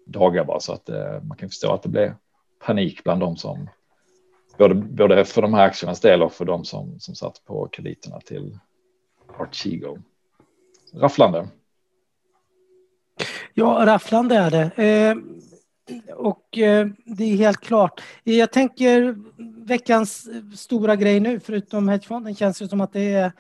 dagar 0.07 0.45
bara 0.45 0.61
så 0.61 0.73
att 0.73 0.89
eh, 0.89 1.23
man 1.23 1.37
kan 1.37 1.49
förstå 1.49 1.73
att 1.73 1.83
det 1.83 1.89
blev 1.89 2.15
panik 2.67 3.05
bland 3.05 3.21
de 3.21 3.37
som 3.37 3.69
både, 4.59 4.75
både 4.75 5.25
för 5.25 5.43
de 5.43 5.55
här 5.55 5.67
aktiernas 5.67 6.01
del 6.01 6.23
och 6.23 6.33
för 6.33 6.45
de 6.45 6.65
som, 6.65 7.01
som 7.01 7.15
satt 7.15 7.45
på 7.45 7.69
krediterna 7.73 8.21
till 8.21 8.59
Archigo. 9.39 9.99
Rafflande. 10.95 11.49
Ja, 13.55 13.83
rafflande 13.87 14.37
är 14.37 14.51
det. 14.51 14.85
Eh, 14.85 15.17
och 16.17 16.59
eh, 16.59 16.87
det 17.05 17.25
är 17.25 17.37
helt 17.37 17.61
klart. 17.61 18.03
Jag 18.25 18.53
tänker 18.53 19.17
veckans 19.67 20.29
stora 20.55 20.97
grej 20.97 21.21
nu, 21.21 21.41
förutom 21.41 21.89
hedgefonden, 21.89 22.35
känns 22.35 22.59
det 22.59 22.69
som 22.69 22.81
att 22.81 22.93
det 22.93 23.13
är 23.13 23.33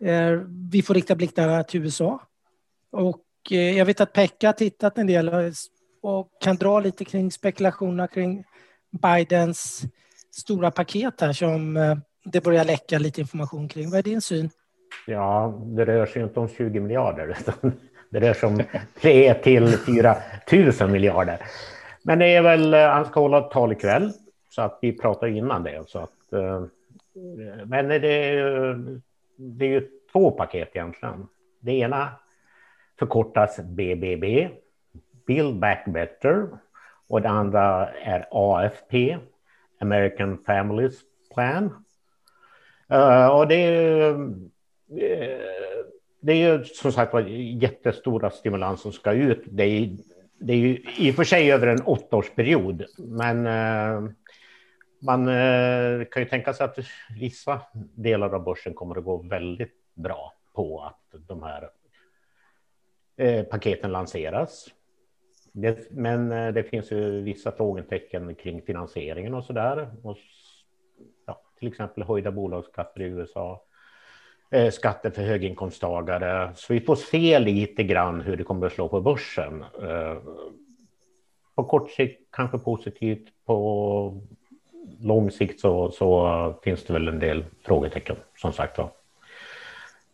Eh, 0.00 0.40
vi 0.70 0.82
får 0.82 0.94
rikta 0.94 1.14
blickarna 1.14 1.62
till 1.62 1.82
USA. 1.82 2.20
Och 2.92 3.24
eh, 3.50 3.78
jag 3.78 3.86
vet 3.86 4.00
att 4.00 4.12
Pekka 4.12 4.48
har 4.48 4.52
tittat 4.52 4.98
en 4.98 5.06
del 5.06 5.52
och 6.02 6.28
kan 6.40 6.56
dra 6.56 6.80
lite 6.80 7.04
kring 7.04 7.30
spekulationerna 7.30 8.08
kring 8.08 8.44
Bidens 9.02 9.82
stora 10.30 10.70
paket 10.70 11.20
här 11.20 11.32
som 11.32 11.76
eh, 11.76 11.96
det 12.24 12.44
börjar 12.44 12.64
läcka 12.64 12.98
lite 12.98 13.20
information 13.20 13.68
kring. 13.68 13.90
Vad 13.90 13.98
är 13.98 14.02
din 14.02 14.20
syn? 14.20 14.50
Ja, 15.06 15.60
det 15.64 15.84
rör 15.84 16.06
sig 16.06 16.22
inte 16.22 16.40
om 16.40 16.48
20 16.48 16.80
miljarder, 16.80 17.36
utan 17.40 17.72
det 18.10 18.20
rör 18.20 18.34
sig 18.34 18.48
om 18.48 18.62
3 19.00 19.34
till 19.34 19.78
4 19.78 20.16
tusen 20.50 20.92
miljarder. 20.92 21.38
Men 22.02 22.18
det 22.18 22.26
är 22.26 22.42
väl, 22.42 22.74
eh, 22.74 22.88
han 22.88 23.04
ska 23.04 23.20
hålla 23.20 23.38
ett 23.38 23.50
tal 23.50 23.72
ikväll, 23.72 24.12
så 24.50 24.62
att 24.62 24.78
vi 24.82 24.98
pratar 24.98 25.26
innan 25.26 25.62
det. 25.62 25.88
Så 25.88 25.98
att, 25.98 26.32
eh, 26.32 26.64
men 27.66 27.88
det 27.88 27.98
det 29.36 29.64
är 29.64 29.70
ju 29.70 29.88
två 30.12 30.30
paket 30.30 30.68
egentligen. 30.72 31.28
Det 31.60 31.72
ena 31.72 32.08
förkortas 32.98 33.60
BBB, 33.60 34.48
Build 35.26 35.58
Back 35.58 35.84
Better, 35.86 36.48
och 37.08 37.22
det 37.22 37.28
andra 37.28 37.90
är 37.90 38.26
AFP, 38.30 39.18
American 39.80 40.38
Families 40.46 41.00
Plan. 41.34 41.84
Uh, 42.92 43.26
och 43.26 43.48
det 43.48 43.54
är, 43.54 44.30
det 46.26 46.32
är 46.32 46.58
ju 46.58 46.64
som 46.64 46.92
sagt 46.92 47.12
var 47.12 47.20
jättestora 47.20 48.30
stimulans 48.30 48.80
som 48.80 48.92
ska 48.92 49.12
ut. 49.12 49.42
Det 49.46 49.62
är, 49.62 49.96
det 50.38 50.52
är 50.52 50.56
ju 50.56 50.84
i 50.98 51.10
och 51.10 51.14
för 51.14 51.24
sig 51.24 51.52
över 51.52 51.66
en 51.66 51.82
åttaårsperiod, 51.82 52.84
men 52.98 53.46
eh, 53.46 54.10
man 55.02 55.28
eh, 55.28 56.04
kan 56.04 56.22
ju 56.22 56.28
tänka 56.28 56.52
sig 56.52 56.64
att 56.64 56.78
vissa 57.20 57.60
delar 57.94 58.34
av 58.34 58.44
börsen 58.44 58.74
kommer 58.74 58.98
att 58.98 59.04
gå 59.04 59.16
väldigt 59.16 59.74
bra 59.94 60.32
på 60.54 60.80
att 60.80 61.20
de 61.28 61.42
här 61.42 61.70
eh, 63.16 63.44
paketen 63.44 63.92
lanseras. 63.92 64.68
Det, 65.52 65.90
men 65.90 66.32
eh, 66.32 66.52
det 66.52 66.62
finns 66.62 66.92
ju 66.92 67.20
vissa 67.22 67.52
frågetecken 67.52 68.34
kring 68.34 68.62
finansieringen 68.62 69.34
och 69.34 69.44
så 69.44 69.52
där. 69.52 69.90
Och, 70.02 70.16
ja, 71.26 71.42
till 71.58 71.68
exempel 71.68 72.02
höjda 72.02 72.30
bolagsskatter 72.30 73.00
i 73.00 73.04
USA, 73.04 73.52
eh, 73.52 73.75
Eh, 74.50 74.70
skatter 74.70 75.10
för 75.10 75.22
höginkomsttagare. 75.22 76.50
Så 76.54 76.72
vi 76.72 76.80
får 76.80 76.96
se 76.96 77.38
lite 77.38 77.82
grann 77.82 78.20
hur 78.20 78.36
det 78.36 78.44
kommer 78.44 78.66
att 78.66 78.72
slå 78.72 78.88
på 78.88 79.00
börsen. 79.00 79.64
Eh, 79.82 80.16
på 81.54 81.64
kort 81.64 81.90
sikt 81.90 82.20
kanske 82.32 82.58
positivt, 82.58 83.28
på 83.46 84.20
lång 85.00 85.30
sikt 85.30 85.60
så, 85.60 85.90
så 85.90 86.60
finns 86.64 86.84
det 86.84 86.92
väl 86.92 87.08
en 87.08 87.18
del 87.18 87.44
frågetecken 87.64 88.16
som 88.36 88.52
sagt 88.52 88.78
var. 88.78 88.90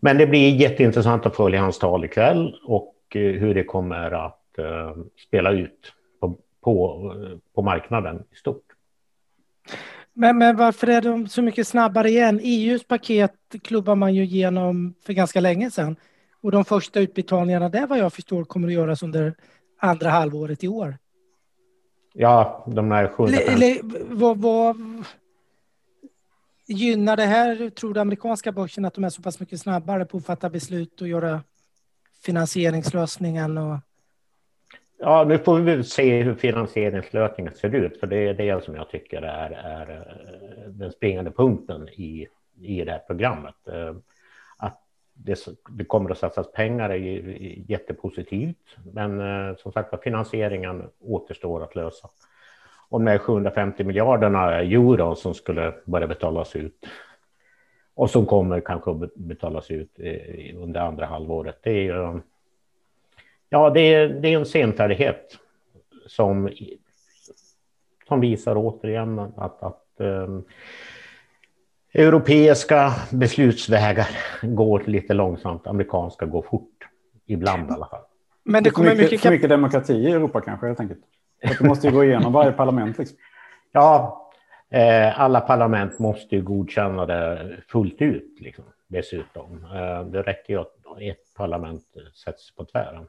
Men 0.00 0.18
det 0.18 0.26
blir 0.26 0.56
jätteintressant 0.56 1.26
att 1.26 1.36
följa 1.36 1.60
hans 1.60 1.78
tal 1.78 2.04
ikväll 2.04 2.56
och 2.64 2.96
eh, 3.14 3.20
hur 3.20 3.54
det 3.54 3.64
kommer 3.64 4.10
att 4.10 4.38
spela 5.28 5.50
ut 5.50 5.92
på, 6.20 6.36
på, 6.60 7.14
på 7.54 7.62
marknaden 7.62 8.24
i 8.32 8.36
stort. 8.36 8.64
Men, 10.14 10.38
men 10.38 10.56
varför 10.56 10.86
är 10.86 11.00
de 11.00 11.28
så 11.28 11.42
mycket 11.42 11.68
snabbare 11.68 12.08
igen? 12.08 12.40
EUs 12.42 12.84
paket 12.84 13.34
klubbar 13.62 13.94
man 13.94 14.14
ju 14.14 14.22
igenom 14.22 14.94
för 15.06 15.12
ganska 15.12 15.40
länge 15.40 15.70
sedan. 15.70 15.96
Och 16.42 16.50
de 16.50 16.64
första 16.64 17.00
utbetalningarna 17.00 17.68
där 17.68 17.86
vad 17.86 17.98
jag 17.98 18.12
förstår 18.12 18.44
kommer 18.44 18.68
att 18.68 18.74
göras 18.74 19.02
under 19.02 19.34
andra 19.80 20.10
halvåret 20.10 20.64
i 20.64 20.68
år. 20.68 20.98
Ja, 22.14 22.64
de 22.66 22.88
där 22.88 23.08
750. 23.08 23.52
Eller, 23.52 23.78
vad, 24.14 24.38
vad, 24.38 24.76
Gynnar 26.66 27.16
det 27.16 27.26
här, 27.26 27.70
tror 27.70 27.94
du, 27.94 28.00
amerikanska 28.00 28.52
börsen 28.52 28.84
att 28.84 28.94
de 28.94 29.04
är 29.04 29.10
så 29.10 29.22
pass 29.22 29.40
mycket 29.40 29.60
snabbare 29.60 30.04
på 30.04 30.16
att 30.16 30.26
fatta 30.26 30.50
beslut 30.50 31.00
och 31.00 31.08
göra 31.08 31.42
finansieringslösningen? 32.24 33.58
Och... 33.58 33.78
Ja, 35.04 35.24
nu 35.24 35.38
får 35.38 35.58
vi 35.58 35.84
se 35.84 36.22
hur 36.22 36.34
finansieringslösningen 36.34 37.54
ser 37.54 37.74
ut, 37.74 38.00
för 38.00 38.06
det 38.06 38.16
är 38.16 38.34
det 38.34 38.64
som 38.64 38.74
jag 38.74 38.90
tycker 38.90 39.22
är, 39.22 39.50
är 39.50 39.90
eh, 39.96 40.70
den 40.70 40.92
springande 40.92 41.30
punkten 41.30 41.88
i, 41.88 42.28
i 42.60 42.84
det 42.84 42.92
här 42.92 42.98
programmet. 42.98 43.54
Eh, 43.68 43.94
att 44.58 44.80
det, 45.14 45.38
det 45.70 45.84
kommer 45.84 46.10
att 46.10 46.18
satsas 46.18 46.52
pengar 46.52 46.90
är 46.90 46.96
jättepositivt, 47.70 48.76
men 48.92 49.20
eh, 49.20 49.56
som 49.56 49.72
sagt 49.72 50.02
finansieringen 50.02 50.82
återstår 51.00 51.62
att 51.62 51.76
lösa. 51.76 52.08
Och 52.88 53.00
de 53.00 53.18
750 53.18 53.84
miljarderna 53.84 54.60
euro 54.60 55.14
som 55.14 55.34
skulle 55.34 55.74
börja 55.84 56.06
betalas 56.06 56.56
ut 56.56 56.86
och 57.94 58.10
som 58.10 58.26
kommer 58.26 58.60
kanske 58.60 58.90
att 58.90 59.14
betalas 59.14 59.70
ut 59.70 59.98
under 60.56 60.80
andra 60.80 61.06
halvåret, 61.06 61.58
det 61.62 61.70
är 61.70 61.82
ju 61.82 62.20
Ja, 63.54 63.70
det 63.70 63.80
är, 63.80 64.08
det 64.08 64.28
är 64.28 64.38
en 64.38 64.46
senfärdighet 64.46 65.38
som, 66.06 66.50
som 68.08 68.20
visar 68.20 68.56
återigen 68.56 69.18
att, 69.18 69.62
att 69.62 69.84
um, 69.96 70.44
europeiska 71.94 72.92
beslutsvägar 73.10 74.08
går 74.42 74.82
lite 74.86 75.14
långsamt, 75.14 75.66
amerikanska 75.66 76.26
går 76.26 76.42
fort, 76.42 76.88
ibland 77.26 77.70
i 77.70 77.72
alla 77.72 77.86
fall. 77.86 78.00
Men 78.42 78.62
det 78.62 78.70
kommer 78.70 78.88
för 78.88 78.96
mycket, 78.96 79.10
mycket... 79.10 79.22
För 79.22 79.30
mycket 79.30 79.50
demokrati 79.50 79.92
i 79.92 80.10
Europa 80.10 80.40
kanske, 80.40 80.66
helt 80.66 80.80
enkelt. 80.80 81.00
Att 81.44 81.58
du 81.58 81.68
måste 81.68 81.86
ju 81.86 81.92
gå 81.92 82.04
igenom 82.04 82.32
varje 82.32 82.52
parlament. 82.52 82.98
Liksom. 82.98 83.16
Ja, 83.72 84.30
eh, 84.70 85.20
alla 85.20 85.40
parlament 85.40 85.98
måste 85.98 86.36
ju 86.36 86.42
godkänna 86.42 87.06
det 87.06 87.56
fullt 87.68 88.02
ut 88.02 88.36
liksom, 88.40 88.64
dessutom. 88.88 89.64
Eh, 89.64 90.04
det 90.04 90.22
räcker 90.22 90.52
ju 90.52 90.60
att 90.60 90.74
ett 91.00 91.34
parlament 91.36 91.84
sätts 92.24 92.54
på 92.54 92.64
tvären. 92.64 93.06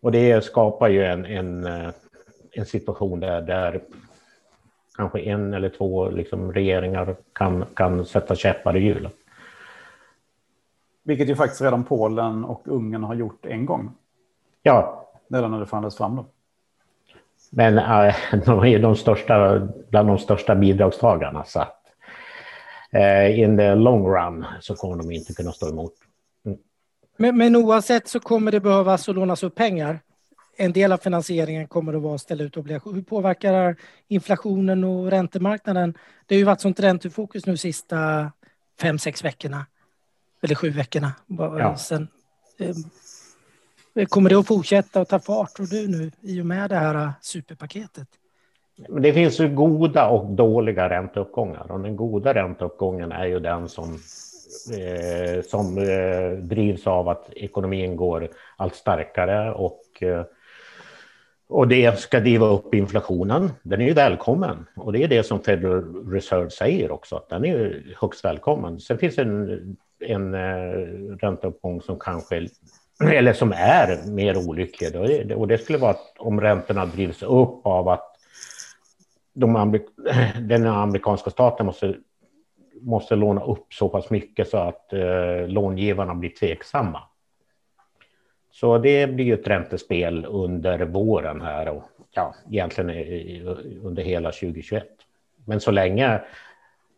Och 0.00 0.12
det 0.12 0.44
skapar 0.44 0.88
ju 0.88 1.04
en, 1.04 1.26
en, 1.26 1.66
eh, 1.66 1.90
en 2.52 2.66
situation 2.66 3.20
där, 3.20 3.42
där 3.42 3.80
kanske 4.96 5.20
en 5.20 5.54
eller 5.54 5.68
två 5.68 6.10
liksom 6.10 6.52
regeringar 6.52 7.16
kan, 7.32 7.64
kan 7.74 8.04
sätta 8.04 8.34
käppar 8.34 8.76
i 8.76 8.80
hjulet. 8.80 9.14
Vilket 11.02 11.28
ju 11.28 11.36
faktiskt 11.36 11.62
redan 11.62 11.84
Polen 11.84 12.44
och 12.44 12.68
Ungern 12.68 13.04
har 13.04 13.14
gjort 13.14 13.46
en 13.46 13.66
gång. 13.66 13.92
Ja. 14.62 15.06
Redan 15.28 15.50
när 15.50 15.60
det 15.60 15.66
förhandlades 15.66 15.96
fram 15.96 16.16
då. 16.16 16.26
Men 17.50 17.78
äh, 17.78 18.14
de 18.46 18.58
är 18.58 18.66
ju 18.66 18.78
de 18.78 18.96
största, 18.96 19.68
bland 19.90 20.08
de 20.08 20.18
största 20.18 20.54
bidragstagarna. 20.54 21.44
Så 21.44 21.60
att, 21.60 21.82
äh, 22.92 23.40
in 23.40 23.56
the 23.56 23.74
long 23.74 24.06
run 24.06 24.44
så 24.60 24.74
kommer 24.74 24.96
de 24.96 25.10
inte 25.10 25.34
kunna 25.34 25.52
stå 25.52 25.68
emot. 25.68 25.92
Men, 27.20 27.36
men 27.36 27.56
oavsett 27.56 28.08
så 28.08 28.20
kommer 28.20 28.52
det 28.52 28.60
behövas 28.60 29.08
att 29.08 29.14
lånas 29.14 29.42
upp 29.42 29.54
pengar. 29.54 30.00
En 30.56 30.72
del 30.72 30.92
av 30.92 30.96
finansieringen 30.96 31.66
kommer 31.66 31.94
att 31.94 32.02
vara 32.02 32.14
att 32.14 32.20
ställa 32.20 32.44
ut 32.44 32.56
obligationer. 32.56 32.94
Hur 32.94 33.02
påverkar 33.02 33.76
inflationen 34.08 34.84
och 34.84 35.10
räntemarknaden? 35.10 35.94
Det 36.26 36.34
har 36.34 36.38
ju 36.38 36.44
varit 36.44 36.60
sånt 36.60 36.80
räntefokus 36.80 37.46
nu 37.46 37.56
sista 37.56 38.32
fem, 38.80 38.98
sex 38.98 39.24
veckorna. 39.24 39.66
Eller 40.42 40.54
sju 40.54 40.70
veckorna. 40.70 41.12
Ja. 41.26 41.76
Sen, 41.76 42.08
eh, 43.94 44.06
kommer 44.06 44.30
det 44.30 44.36
att 44.38 44.46
fortsätta 44.46 45.00
att 45.00 45.08
ta 45.08 45.18
fart, 45.18 45.54
tror 45.54 45.66
du, 45.66 45.88
nu 45.88 46.10
i 46.20 46.40
och 46.40 46.46
med 46.46 46.70
det 46.70 46.76
här 46.76 47.12
superpaketet? 47.20 48.08
Det 49.00 49.12
finns 49.12 49.40
ju 49.40 49.48
goda 49.54 50.08
och 50.08 50.30
dåliga 50.30 50.88
ränteuppgångar 50.88 51.72
och 51.72 51.80
den 51.80 51.96
goda 51.96 52.34
ränteuppgången 52.34 53.12
är 53.12 53.26
ju 53.26 53.40
den 53.40 53.68
som 53.68 53.98
eh, 54.72 55.42
som 55.42 55.78
eh, 55.78 56.30
drivs 56.30 56.86
av 56.86 57.08
att 57.08 57.32
ekonomin 57.32 57.96
går 57.96 58.28
allt 58.56 58.74
starkare 58.74 59.52
och 59.52 60.02
eh, 60.02 60.24
och 61.48 61.68
det 61.68 61.98
ska 61.98 62.20
driva 62.20 62.46
upp 62.46 62.74
inflationen. 62.74 63.52
Den 63.62 63.80
är 63.80 63.84
ju 63.84 63.92
välkommen 63.92 64.66
och 64.76 64.92
det 64.92 65.02
är 65.02 65.08
det 65.08 65.22
som 65.22 65.40
Federal 65.40 66.10
Reserve 66.12 66.50
säger 66.50 66.90
också, 66.90 67.16
att 67.16 67.28
den 67.28 67.44
är 67.44 67.82
högst 68.00 68.24
välkommen. 68.24 68.80
Sen 68.80 68.98
finns 68.98 69.18
en, 69.18 69.76
en 70.00 70.34
eh, 70.34 70.72
ränteuppgång 71.20 71.82
som 71.82 71.98
kanske 71.98 72.48
eller 73.04 73.32
som 73.32 73.52
är 73.52 74.10
mer 74.10 74.48
olycklig. 74.48 74.96
Och 75.36 75.48
det 75.48 75.58
skulle 75.58 75.78
vara 75.78 75.96
om 76.18 76.40
räntorna 76.40 76.86
drivs 76.86 77.22
upp 77.22 77.66
av 77.66 77.88
att 77.88 78.16
de, 79.34 79.80
den 80.40 80.66
amerikanska 80.66 81.30
staten 81.30 81.66
måste 81.66 81.94
måste 82.80 83.16
låna 83.16 83.44
upp 83.44 83.74
så 83.74 83.88
pass 83.88 84.10
mycket 84.10 84.48
så 84.48 84.58
att 84.58 84.92
eh, 84.92 85.48
långivarna 85.48 86.14
blir 86.14 86.30
tveksamma. 86.30 87.02
Så 88.50 88.78
det 88.78 89.06
blir 89.06 89.34
ett 89.34 89.46
räntespel 89.46 90.26
under 90.28 90.78
våren 90.78 91.40
här 91.40 91.68
och 91.68 91.82
ja, 92.10 92.34
egentligen 92.50 92.90
under 93.82 94.02
hela 94.02 94.30
2021. 94.32 94.86
Men 95.44 95.60
så 95.60 95.70
länge 95.70 96.20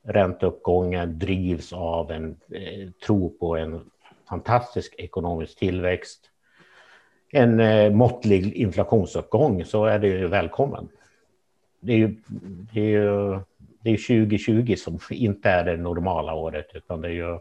ränteuppgången 0.03 1.19
drivs 1.19 1.73
av 1.73 2.11
en 2.11 2.37
eh, 2.51 2.91
tro 3.07 3.31
på 3.39 3.57
en 3.57 3.91
fantastisk 4.29 4.95
ekonomisk 4.99 5.59
tillväxt, 5.59 6.31
en 7.33 7.61
eh, 7.61 7.93
måttlig 7.93 8.53
inflationsuppgång 8.55 9.65
så 9.65 9.85
är 9.85 9.99
det 9.99 10.09
ju 10.09 10.29
välkommen. 10.29 10.89
Det 11.81 11.93
är 11.93 11.97
ju, 11.97 12.17
det 12.73 12.81
är 12.81 12.85
ju 12.85 13.41
det 13.83 13.91
är 13.91 13.97
2020 13.97 14.75
som 14.77 14.99
inte 15.11 15.49
är 15.51 15.65
det 15.65 15.77
normala 15.77 16.35
året, 16.35 16.67
utan 16.75 17.01
det 17.01 17.09
är 17.09 17.13
ju 17.13 17.39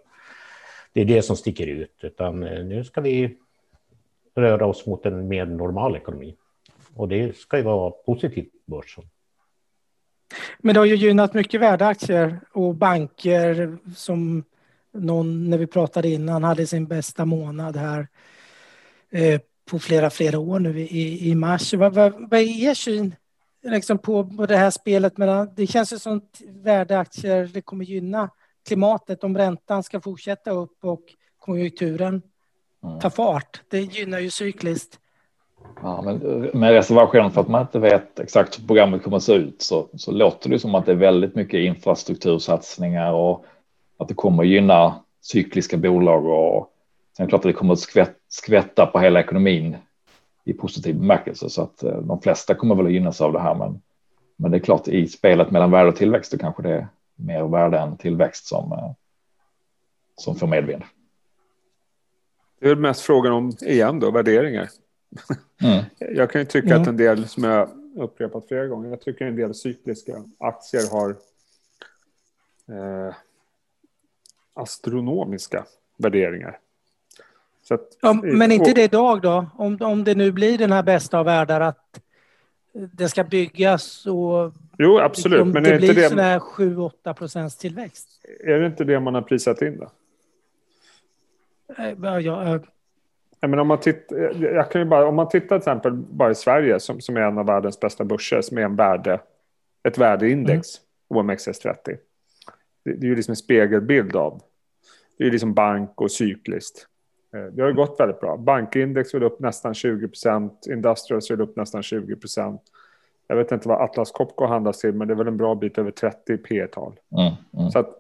det, 0.94 1.02
är 1.02 1.06
det 1.06 1.22
som 1.22 1.36
sticker 1.36 1.68
ut. 1.68 2.00
Utan 2.02 2.44
eh, 2.44 2.66
nu 2.66 2.84
ska 2.84 3.02
vi 3.02 3.38
röra 4.36 4.66
oss 4.66 4.86
mot 4.86 5.06
en 5.06 5.28
mer 5.28 5.46
normal 5.46 5.96
ekonomi. 5.96 6.36
Och 6.96 7.08
det 7.08 7.38
ska 7.38 7.58
ju 7.58 7.64
vara 7.64 7.92
positivt 7.92 8.52
på 8.52 8.72
börsen. 8.72 9.04
Men 10.60 10.74
det 10.74 10.80
har 10.80 10.86
ju 10.86 10.96
gynnat 10.96 11.34
mycket 11.34 11.62
värdeaktier 11.62 12.40
och 12.54 12.76
banker 12.76 13.78
som 13.96 14.44
någon, 14.94 15.50
när 15.50 15.58
vi 15.58 15.68
pratade 15.68 16.10
innan, 16.10 16.44
hade 16.44 16.68
sin 16.68 16.88
bästa 16.88 17.26
månad 17.26 17.78
här 17.78 18.08
eh, 19.10 19.42
på 19.72 19.80
flera, 19.80 20.10
flera 20.10 20.40
år 20.40 20.60
nu 20.60 20.80
i, 20.80 21.30
i 21.30 21.36
mars. 21.36 21.74
Vad, 21.74 21.94
vad, 21.94 22.14
vad 22.30 22.40
är 22.40 22.70
er 22.70 22.74
syn 22.74 23.16
liksom 23.64 23.98
på, 23.98 24.24
på 24.38 24.46
det 24.46 24.58
här 24.58 24.72
spelet 24.72 25.18
mellan, 25.18 25.50
det 25.56 25.68
känns 25.68 25.94
ju 25.94 26.00
som 26.00 26.22
värdeaktier, 26.48 27.50
det 27.54 27.62
kommer 27.62 27.86
gynna 27.86 28.30
klimatet 28.68 29.24
om 29.24 29.38
räntan 29.38 29.84
ska 29.84 30.02
fortsätta 30.02 30.52
upp 30.52 30.78
och 30.84 31.02
konjunkturen 31.40 32.22
mm. 32.84 33.00
tar 33.00 33.10
fart. 33.10 33.62
Det 33.68 33.82
gynnar 33.82 34.20
ju 34.20 34.30
cykliskt. 34.30 35.00
Ja, 35.82 36.02
men 36.02 36.18
med 36.54 36.72
reservation 36.72 37.32
för 37.32 37.42
att 37.42 37.48
man 37.48 37.62
inte 37.62 37.80
vet 37.80 38.20
exakt 38.20 38.60
hur 38.60 38.68
programmet 38.68 39.04
kommer 39.04 39.18
att 39.18 39.24
se 39.24 39.34
ut 39.34 39.62
så, 39.62 39.88
så 39.98 40.12
låter 40.12 40.50
det 40.50 40.60
som 40.60 40.76
att 40.76 40.86
det 40.86 40.92
är 40.92 40.96
väldigt 40.96 41.36
mycket 41.36 41.60
infrastruktursatsningar 41.60 43.14
och 43.14 43.46
att 43.98 44.08
det 44.08 44.14
kommer 44.14 44.44
att 44.44 44.50
gynna 44.50 44.96
cykliska 45.22 45.78
bolag 45.78 46.26
och 46.26 46.74
sen 47.18 47.28
klart 47.28 47.40
att 47.40 47.44
det 47.44 47.54
kommer 47.54 47.74
att 47.74 48.12
skvätta 48.28 48.86
på 48.86 49.00
hela 49.00 49.20
ekonomin 49.20 49.78
i 50.44 50.54
positiv 50.54 50.96
bemärkelse 50.96 51.50
så 51.50 51.62
att 51.62 51.84
eh, 51.84 51.98
de 51.98 52.22
flesta 52.22 52.56
kommer 52.56 52.76
väl 52.76 52.86
att 52.86 52.92
gynnas 52.92 53.22
av 53.22 53.34
det 53.34 53.40
här. 53.40 53.56
Men, 53.56 53.82
men 54.36 54.52
det 54.52 54.58
är 54.58 54.60
klart 54.60 54.88
i 54.88 55.08
spelet 55.08 55.52
mellan 55.52 55.72
värde 55.72 55.90
och 55.90 55.96
tillväxt, 55.96 56.32
då 56.32 56.38
kanske 56.38 56.64
det 56.64 56.74
är 56.74 56.88
mer 57.16 57.44
värde 57.44 57.80
än 57.80 57.98
tillväxt 57.98 58.46
som, 58.46 58.72
eh, 58.72 58.92
som 60.16 60.36
får 60.36 60.48
medvind. 60.48 60.84
Det 62.60 62.70
är 62.70 62.76
mest 62.76 63.02
frågan 63.02 63.34
om, 63.34 63.52
igen 63.62 64.00
då, 64.00 64.12
värderingar. 64.12 64.70
Mm. 65.62 65.84
Jag 66.16 66.32
kan 66.32 66.42
ju 66.42 66.46
tycka 66.46 66.68
mm. 66.68 66.82
att 66.82 66.88
en 66.88 66.98
del, 66.98 67.28
som 67.28 67.44
jag 67.44 67.70
upprepat 67.96 68.48
flera 68.48 68.68
gånger, 68.68 68.90
jag 68.90 69.02
tycker 69.02 69.26
en 69.26 69.36
del 69.36 69.54
cykliska 69.54 70.24
aktier 70.40 70.92
har 70.92 71.10
eh, 72.68 73.16
astronomiska 74.54 75.66
värderingar. 75.98 76.60
Att, 77.72 77.98
ja, 78.02 78.14
men 78.14 78.52
inte 78.52 78.74
det 78.74 78.84
idag 78.84 79.22
då? 79.22 79.46
Om, 79.56 79.78
om 79.82 80.04
det 80.04 80.16
nu 80.16 80.32
blir 80.32 80.58
den 80.58 80.72
här 80.72 80.84
bästa 80.84 81.20
av 81.20 81.26
världar 81.26 81.62
att 81.62 82.02
det 82.74 83.10
ska 83.10 83.24
byggas 83.24 84.06
och 84.06 84.54
jo, 84.78 85.00
absolut, 85.00 85.38
liksom, 85.38 85.52
men 85.52 85.64
det 85.64 85.78
blir 85.78 85.94
det... 85.94 86.10
sådär 86.10 86.40
7-8 86.40 87.14
procents 87.14 87.58
tillväxt. 87.58 88.08
Är 88.44 88.60
det 88.60 88.66
inte 88.66 88.84
det 88.84 89.00
man 89.00 89.16
har 89.16 89.22
prisat 89.22 89.62
in 89.62 89.78
då? 89.78 89.92
Eh, 91.78 91.94
ja, 92.02 92.20
ja, 92.20 92.60
ja, 93.40 93.48
men 93.48 93.60
om, 93.60 93.68
man 93.68 93.80
titt, 93.80 94.12
jag 94.40 94.72
kan 94.72 94.82
ju 94.82 94.86
bara, 94.88 95.08
om 95.08 95.16
man 95.16 95.30
tittar 95.30 95.48
till 95.48 95.58
exempel 95.58 95.94
bara 95.94 96.32
i 96.32 96.36
Sverige 96.36 96.80
som, 96.80 97.02
som 97.02 97.18
är 97.18 97.22
en 97.22 97.38
av 97.38 97.46
världens 97.46 97.80
bästa 97.80 98.06
börser 98.06 98.42
som 98.42 98.58
är 98.58 98.62
en 98.62 98.76
värde, 98.76 99.20
ett 99.84 99.98
värdeindex, 99.98 100.68
mm. 101.12 101.30
OMXS30. 101.30 101.76
Det, 101.84 101.98
det 102.84 103.06
är 103.06 103.10
ju 103.10 103.16
liksom 103.16 103.32
en 103.32 103.36
spegelbild 103.36 104.16
av. 104.16 104.42
Det 105.18 105.24
är 105.24 105.26
ju 105.26 105.32
liksom 105.32 105.54
bank 105.54 106.02
och 106.02 106.12
cykliskt. 106.12 106.88
Eh, 107.34 107.44
det 107.44 107.62
har 107.62 107.72
gått 107.72 108.00
väldigt 108.00 108.20
bra. 108.20 108.38
Bankindex 108.38 109.14
vill 109.14 109.24
upp 109.24 109.40
nästan 109.40 109.74
20 109.74 110.08
procent. 110.08 110.68
Industrials 110.70 111.32
vill 111.32 111.42
upp 111.42 111.56
nästan 111.56 111.84
20 111.84 112.16
procent. 112.16 112.62
jag 113.28 113.36
vet 113.36 113.52
inte 113.52 113.68
vad 113.68 113.82
Atlas 113.82 114.12
Copco 114.12 114.46
handlas 114.46 114.80
till, 114.80 114.94
men 114.94 115.08
det 115.08 115.14
är 115.14 115.16
väl 115.16 115.28
en 115.28 115.38
bra 115.38 115.56
bit 115.56 115.78
över 115.78 115.92
30 115.92 116.38
P 116.38 116.68
tal 116.68 117.00
mm, 117.18 117.34
mm. 117.58 117.72
Så 117.72 117.80
att 117.80 117.98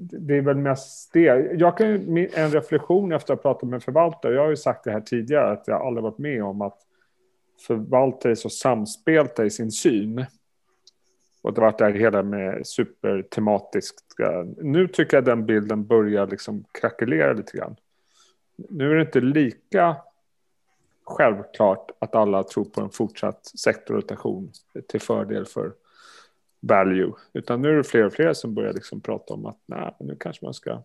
det 0.00 0.36
är 0.36 0.40
väl 0.40 0.56
mest 0.56 1.12
det. 1.12 1.52
Jag 1.58 1.76
kan 1.76 1.86
en 2.34 2.50
reflektion 2.50 3.12
efter 3.12 3.34
att 3.34 3.42
ha 3.42 3.52
pratat 3.52 3.68
med 3.68 3.82
förvaltare. 3.82 4.34
Jag 4.34 4.42
har 4.42 4.50
ju 4.50 4.56
sagt 4.56 4.84
det 4.84 4.90
här 4.90 5.00
tidigare 5.00 5.52
att 5.52 5.68
jag 5.68 5.86
aldrig 5.86 6.02
varit 6.02 6.18
med 6.18 6.44
om 6.44 6.62
att 6.62 6.78
förvaltare 7.66 8.32
är 8.32 8.36
så 8.36 8.50
samspelta 8.50 9.44
i 9.44 9.50
sin 9.50 9.70
syn. 9.70 10.24
Och 11.42 11.54
det 11.54 11.60
har 11.60 11.66
varit 11.66 11.78
det 11.78 11.84
här 11.84 11.92
hela 11.92 12.22
med 12.22 12.66
supertematiskt. 12.66 14.04
Nu 14.56 14.88
tycker 14.88 15.16
jag 15.16 15.24
den 15.24 15.46
bilden 15.46 15.86
börjar 15.86 16.26
liksom 16.26 16.64
krackelera 16.80 17.32
lite 17.32 17.56
grann. 17.56 17.76
Nu 18.68 18.90
är 18.90 18.94
det 18.94 19.02
inte 19.02 19.20
lika 19.20 19.96
självklart 21.04 21.90
att 21.98 22.14
alla 22.14 22.42
tror 22.42 22.64
på 22.64 22.80
en 22.80 22.90
fortsatt 22.90 23.46
sektorrotation 23.46 24.52
till 24.88 25.00
fördel 25.00 25.46
för 25.46 25.72
value. 26.60 27.12
Utan 27.32 27.62
nu 27.62 27.68
är 27.68 27.76
det 27.76 27.84
fler 27.84 28.04
och 28.04 28.12
fler 28.12 28.32
som 28.32 28.54
börjar 28.54 28.72
liksom 28.72 29.00
prata 29.00 29.34
om 29.34 29.46
att 29.46 29.58
nej, 29.66 29.96
nu 30.00 30.16
kanske 30.20 30.44
man 30.44 30.54
ska 30.54 30.82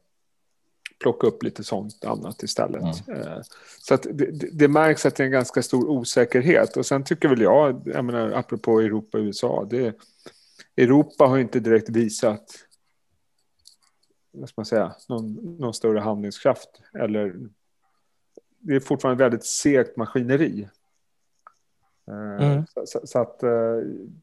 plocka 1.00 1.28
upp 1.28 1.44
lite 1.44 1.64
sånt 1.64 2.06
annat 2.06 2.44
istället. 2.44 3.08
Mm. 3.08 3.22
Eh, 3.22 3.42
så 3.80 3.94
att 3.94 4.08
det, 4.14 4.50
det, 4.52 4.68
märks 4.68 5.06
att 5.06 5.16
det 5.16 5.24
är 5.24 5.26
en 5.26 5.32
ganska 5.32 5.62
stor 5.62 5.90
osäkerhet. 5.90 6.78
Och 6.78 6.86
sen 6.86 7.04
tycker 7.04 7.30
väl 7.30 7.42
jag, 7.42 7.82
jag 7.86 8.06
menar, 8.06 8.32
apropå 8.32 8.80
Europa 8.82 9.18
och 9.18 9.24
USA, 9.24 9.68
det, 9.70 9.96
Europa 10.78 11.26
har 11.26 11.38
inte 11.38 11.60
direkt 11.60 11.90
visat 11.90 12.46
vad 14.32 14.50
man 14.56 14.66
säga, 14.66 14.96
någon, 15.10 15.34
någon 15.34 15.74
större 15.74 16.00
handlingskraft. 16.00 16.70
Eller, 17.00 17.36
det 18.66 18.76
är 18.76 18.80
fortfarande 18.80 19.24
väldigt 19.24 19.46
segt 19.46 19.98
maskineri. 19.98 20.68
Eh, 22.08 22.46
mm. 22.46 22.66
Så, 22.74 22.82
så, 22.86 23.00
så, 23.04 23.20
att 23.20 23.44
eh, 23.44 23.50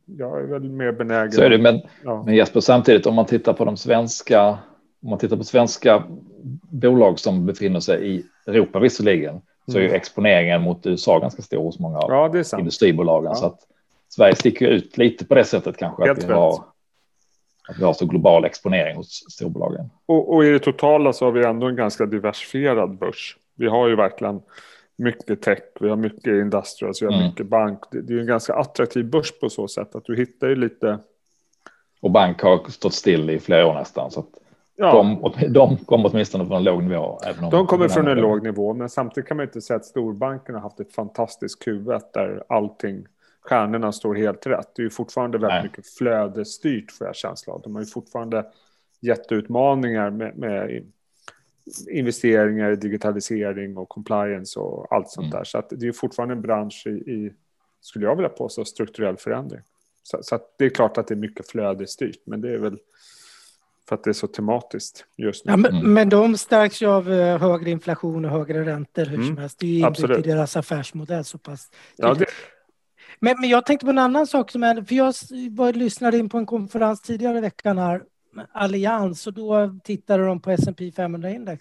jag 0.07 0.41
är 0.41 0.47
väl 0.47 0.71
mer 0.71 0.93
benägen. 0.93 1.33
Så 1.33 1.43
är 1.43 1.51
det, 1.51 1.59
men, 1.59 1.81
ja. 2.05 2.23
men 2.27 2.35
Jesper, 2.35 2.61
samtidigt 2.61 3.07
om 3.07 3.15
man 3.15 3.27
tittar 3.27 3.53
på 3.53 3.65
de 3.65 3.77
svenska, 3.77 4.49
om 5.03 5.11
man 5.11 5.19
tittar 5.19 5.37
på 5.37 5.45
svenska 5.45 6.03
bolag 6.71 7.19
som 7.19 7.47
befinner 7.47 7.81
sig 7.81 8.15
i 8.15 8.25
Europa 8.47 8.79
visserligen, 8.79 9.41
så 9.67 9.77
är 9.79 9.81
ju 9.81 9.87
mm. 9.87 9.97
exponeringen 9.97 10.63
mot 10.63 10.87
USA 10.87 11.19
ganska 11.19 11.43
stor 11.43 11.63
hos 11.63 11.79
många 11.79 11.99
av 11.99 12.37
ja, 12.37 12.59
industribolagen. 12.59 13.31
Ja. 13.31 13.35
Så 13.35 13.47
att 13.47 13.59
Sverige 14.09 14.35
sticker 14.35 14.69
ut 14.69 14.99
lite 14.99 15.25
på 15.25 15.35
det 15.35 15.45
sättet 15.45 15.77
kanske, 15.77 16.07
Helt 16.07 16.19
att 16.19 16.31
vi, 16.31 16.33
har, 16.33 16.53
att 17.69 17.79
vi 17.79 17.85
har 17.85 17.93
så 17.93 18.07
global 18.07 18.45
exponering 18.45 18.97
hos 18.97 19.25
storbolagen. 19.31 19.91
Och, 20.07 20.35
och 20.35 20.45
i 20.45 20.51
det 20.51 20.59
totala 20.59 21.13
så 21.13 21.25
har 21.25 21.33
vi 21.33 21.45
ändå 21.45 21.67
en 21.67 21.77
ganska 21.77 22.07
diversifierad 22.07 22.99
börs. 22.99 23.37
Vi 23.63 23.69
har 23.69 23.89
ju 23.89 23.97
verkligen 23.97 24.43
mycket 24.97 25.43
tech, 25.43 25.59
vi 25.81 25.89
har 25.89 25.97
mycket 25.97 26.27
industrials, 26.27 27.03
vi 27.03 27.07
har 27.07 27.13
mm. 27.13 27.27
mycket 27.27 27.47
bank. 27.47 27.79
Det, 27.91 28.03
det 28.03 28.15
är 28.15 28.19
en 28.19 28.27
ganska 28.27 28.55
attraktiv 28.55 29.11
börs 29.11 29.41
på 29.41 29.49
så 29.49 29.69
sätt 29.69 29.95
att 29.95 30.05
du 30.05 30.17
hittar 30.17 30.49
ju 30.49 30.55
lite. 30.55 30.99
Och 32.01 32.11
bank 32.11 32.43
har 32.43 32.71
stått 32.71 32.95
still 32.95 33.31
i 33.31 33.39
flera 33.39 33.67
år 33.67 33.75
nästan. 33.75 34.11
Så 34.11 34.21
att 34.21 34.29
ja. 34.77 34.93
de, 34.93 35.53
de 35.53 35.77
kommer 35.77 36.11
åtminstone 36.13 36.47
från 36.47 36.57
en 36.57 36.65
låg 36.65 36.83
nivå. 36.83 37.19
Även 37.25 37.45
om 37.45 37.51
de 37.51 37.67
kommer 37.67 37.89
från 37.89 38.09
en 38.09 38.19
låg 38.19 38.43
nivå, 38.43 38.75
men 38.75 38.89
samtidigt 38.89 39.29
kan 39.29 39.37
man 39.37 39.47
inte 39.47 39.61
säga 39.61 39.77
att 39.77 39.85
storbankerna 39.85 40.59
har 40.59 40.63
haft 40.63 40.81
ett 40.81 40.95
fantastiskt 40.95 41.67
Q1 41.67 42.01
där 42.15 42.45
allting, 42.49 43.07
stjärnorna 43.41 43.93
står 43.93 44.15
helt 44.15 44.47
rätt. 44.47 44.69
Det 44.77 44.83
är 44.83 44.85
ju 44.85 44.91
fortfarande 44.91 45.39
väldigt 45.39 45.55
Nej. 45.55 45.63
mycket 45.63 45.87
flödesstyrt 45.87 46.93
får 46.93 47.07
jag 47.07 47.17
känsla 47.17 47.53
av. 47.53 47.61
De 47.63 47.75
har 47.75 47.83
ju 47.83 47.87
fortfarande 47.87 48.45
jätteutmaningar 49.01 50.11
med, 50.11 50.39
med 50.39 50.85
investeringar 51.91 52.71
i 52.71 52.77
digitalisering 52.77 53.77
och 53.77 53.89
compliance 53.89 54.61
och 54.61 54.93
allt 54.93 55.11
sånt 55.11 55.25
mm. 55.25 55.39
där. 55.39 55.45
Så 55.45 55.59
att 55.59 55.71
det 55.71 55.89
är 55.89 55.93
fortfarande 55.93 56.35
en 56.35 56.43
bransch 56.43 56.87
i, 56.87 56.91
i, 56.91 57.33
skulle 57.81 58.05
jag 58.05 58.17
vilja 58.17 58.29
påstå, 58.29 58.65
strukturell 58.65 59.17
förändring. 59.17 59.61
Så, 60.03 60.19
så 60.23 60.39
det 60.59 60.65
är 60.65 60.71
klart 60.71 60.99
att 60.99 61.07
det 61.07 61.15
är 61.15 61.17
mycket 61.17 61.49
flödesstyrt, 61.49 62.23
men 62.27 62.41
det 62.41 62.55
är 62.55 62.59
väl 62.59 62.79
för 63.89 63.95
att 63.95 64.05
det 64.05 64.11
är 64.11 64.15
så 64.15 64.27
tematiskt 64.27 65.05
just 65.17 65.45
nu. 65.45 65.53
Ja, 65.53 65.57
men, 65.57 65.77
mm. 65.77 65.95
men 65.95 66.09
de 66.09 66.37
stärks 66.37 66.83
ju 66.83 66.87
av 66.87 67.13
eh, 67.13 67.39
högre 67.39 67.71
inflation 67.71 68.25
och 68.25 68.31
högre 68.31 68.65
räntor 68.65 69.05
hur 69.05 69.15
mm. 69.15 69.27
som 69.27 69.39
helst. 69.39 69.59
Det 69.59 69.67
är 69.67 69.71
ju 69.71 69.87
inbyggt 69.87 70.27
i 70.27 70.31
deras 70.31 70.57
affärsmodell 70.57 71.25
så 71.25 71.39
pass. 71.39 71.71
Ja, 71.97 72.15
det... 72.15 72.27
men, 73.21 73.41
men 73.41 73.51
jag 73.51 73.67
tänkte 73.67 73.87
på 73.87 73.91
en 73.91 73.99
annan 73.99 74.27
sak 74.27 74.51
som 74.51 74.63
är, 74.63 74.83
för 74.83 74.95
jag 74.95 75.15
var, 75.51 75.73
lyssnade 75.73 76.19
in 76.19 76.29
på 76.29 76.39
en 76.39 76.47
konferens 76.47 77.03
tidigare 77.03 77.39
i 77.39 77.41
veckan 77.41 77.79
här 77.79 78.03
allians 78.53 79.27
och 79.27 79.33
då 79.33 79.79
tittade 79.85 80.27
de 80.27 80.41
på 80.41 80.51
S&P 80.51 80.91
500-index. 80.91 81.61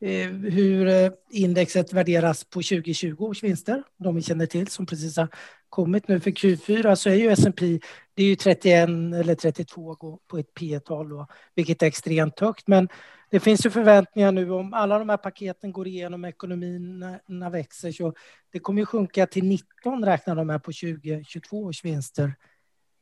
Eh, 0.00 0.28
hur 0.28 0.88
eh, 0.88 1.10
indexet 1.30 1.92
värderas 1.92 2.44
på 2.44 2.62
2020 2.62 3.24
års 3.24 3.42
vinster, 3.42 3.82
de 3.96 4.14
vi 4.14 4.22
känner 4.22 4.46
till 4.46 4.68
som 4.68 4.86
precis 4.86 5.16
har 5.16 5.28
kommit 5.68 6.08
nu 6.08 6.20
för 6.20 6.30
Q4 6.30 6.94
så 6.94 7.10
är 7.10 7.14
ju 7.14 7.30
S&P 7.30 7.80
det 8.14 8.22
är 8.22 8.26
ju 8.26 8.36
31 8.36 8.88
eller 8.88 9.34
32 9.34 10.18
på 10.26 10.38
ett 10.38 10.54
P-tal 10.54 11.26
vilket 11.54 11.82
är 11.82 11.86
extremt 11.86 12.40
högt. 12.40 12.68
Men 12.68 12.88
det 13.30 13.40
finns 13.40 13.66
ju 13.66 13.70
förväntningar 13.70 14.32
nu 14.32 14.50
om 14.50 14.74
alla 14.74 14.98
de 14.98 15.08
här 15.08 15.16
paketen 15.16 15.72
går 15.72 15.86
igenom, 15.86 16.24
ekonomierna 16.24 17.50
växer, 17.50 17.92
så 17.92 18.12
det 18.52 18.58
kommer 18.58 18.80
ju 18.82 18.86
sjunka 18.86 19.26
till 19.26 19.44
19 19.44 20.04
räknar 20.04 20.36
de 20.36 20.48
här 20.48 20.58
på 20.58 20.72
2022 20.72 21.64
års 21.64 21.84
vinster. 21.84 22.32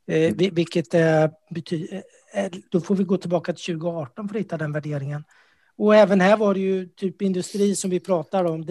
Eh, 0.07 0.35
vilket 0.35 0.95
är, 0.95 1.31
betyder, 1.51 2.03
eh, 2.35 2.51
då 2.71 2.81
får 2.81 2.95
vi 2.95 3.05
gå 3.05 3.17
tillbaka 3.17 3.53
till 3.53 3.65
2018 3.65 4.29
för 4.29 4.37
att 4.37 4.41
hitta 4.41 4.57
den 4.57 4.73
värderingen. 4.73 5.25
Och 5.77 5.95
även 5.95 6.21
här 6.21 6.37
var 6.37 6.55
det 6.55 6.61
ju 6.61 6.87
typ 6.87 7.23
industri 7.23 7.77
som 7.77 7.91
vi 7.91 8.01
pratar 8.01 8.45
om. 8.45 8.67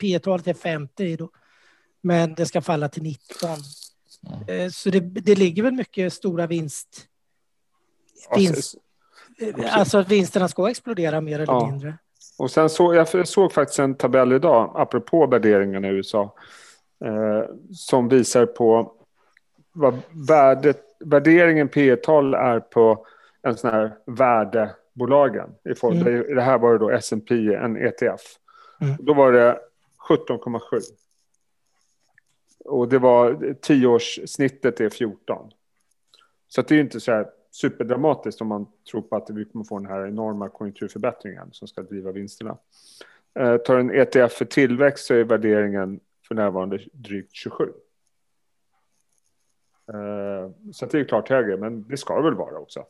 P 0.00 0.18
talet 0.18 0.46
är 0.46 0.54
50 0.54 1.16
då, 1.16 1.30
men 2.00 2.34
det 2.34 2.46
ska 2.46 2.60
falla 2.60 2.88
till 2.88 3.02
19. 3.02 3.50
Mm. 4.48 4.70
Så 4.70 4.90
det, 4.90 5.00
det 5.00 5.34
ligger 5.34 5.62
väl 5.62 5.72
mycket 5.72 6.12
stora 6.12 6.46
vinst... 6.46 7.06
vinst 8.36 8.74
alltså 9.70 9.98
att 9.98 10.08
vinsterna 10.08 10.48
ska 10.48 10.70
explodera 10.70 11.20
mer 11.20 11.40
eller 11.40 11.52
ja. 11.52 11.70
mindre. 11.70 11.98
Och 12.38 12.50
sen 12.50 12.70
så, 12.70 12.94
jag 12.94 13.28
såg 13.28 13.52
faktiskt 13.52 13.78
en 13.78 13.94
tabell 13.94 14.32
idag, 14.32 14.72
apropå 14.74 15.26
värderingarna 15.26 15.88
i 15.88 15.90
USA, 15.90 16.34
eh, 17.04 17.42
som 17.74 18.08
visar 18.08 18.46
på 18.46 18.92
vad 19.76 19.98
värdet, 20.28 20.82
värderingen 21.00 21.68
P 21.68 21.96
tal 21.96 22.34
är 22.34 22.60
på 22.60 23.06
en 23.42 23.56
sån 23.56 23.70
här 23.70 23.96
värdebolagen. 24.06 25.50
I, 25.70 25.74
form, 25.74 25.96
mm. 25.96 26.34
Det 26.34 26.42
här 26.42 26.58
var 26.58 26.72
det 26.72 26.78
då 26.78 26.90
S&P 26.90 27.54
en 27.54 27.76
ETF. 27.76 28.20
Mm. 28.80 28.96
Då 28.98 29.14
var 29.14 29.32
det 29.32 29.58
17,7. 30.08 30.60
Och 32.64 32.88
det 32.88 32.98
var 32.98 33.54
tioårssnittet 33.60 34.80
är 34.80 34.90
14. 34.90 35.50
Så 36.48 36.62
det 36.62 36.74
är 36.74 36.80
inte 36.80 37.00
så 37.00 37.12
här 37.12 37.26
superdramatiskt 37.50 38.40
om 38.40 38.48
man 38.48 38.66
tror 38.90 39.02
på 39.02 39.16
att 39.16 39.30
vi 39.30 39.44
kommer 39.44 39.64
få 39.64 39.78
den 39.78 39.86
här 39.86 40.06
enorma 40.06 40.48
konjunkturförbättringen 40.48 41.48
som 41.52 41.68
ska 41.68 41.82
driva 41.82 42.12
vinsterna. 42.12 42.56
Eh, 43.38 43.56
tar 43.56 43.78
en 43.78 43.90
ETF 43.90 44.32
för 44.32 44.44
tillväxt 44.44 45.06
så 45.06 45.14
är 45.14 45.24
värderingen 45.24 46.00
för 46.28 46.34
närvarande 46.34 46.78
drygt 46.92 47.34
27. 47.34 47.72
Eh, 49.92 50.50
så 50.72 50.86
det 50.86 51.00
är 51.00 51.04
klart 51.04 51.28
högre, 51.28 51.56
men 51.56 51.88
det 51.88 51.96
ska 51.96 52.16
det 52.16 52.22
väl 52.22 52.34
vara 52.34 52.58
också. 52.58 52.84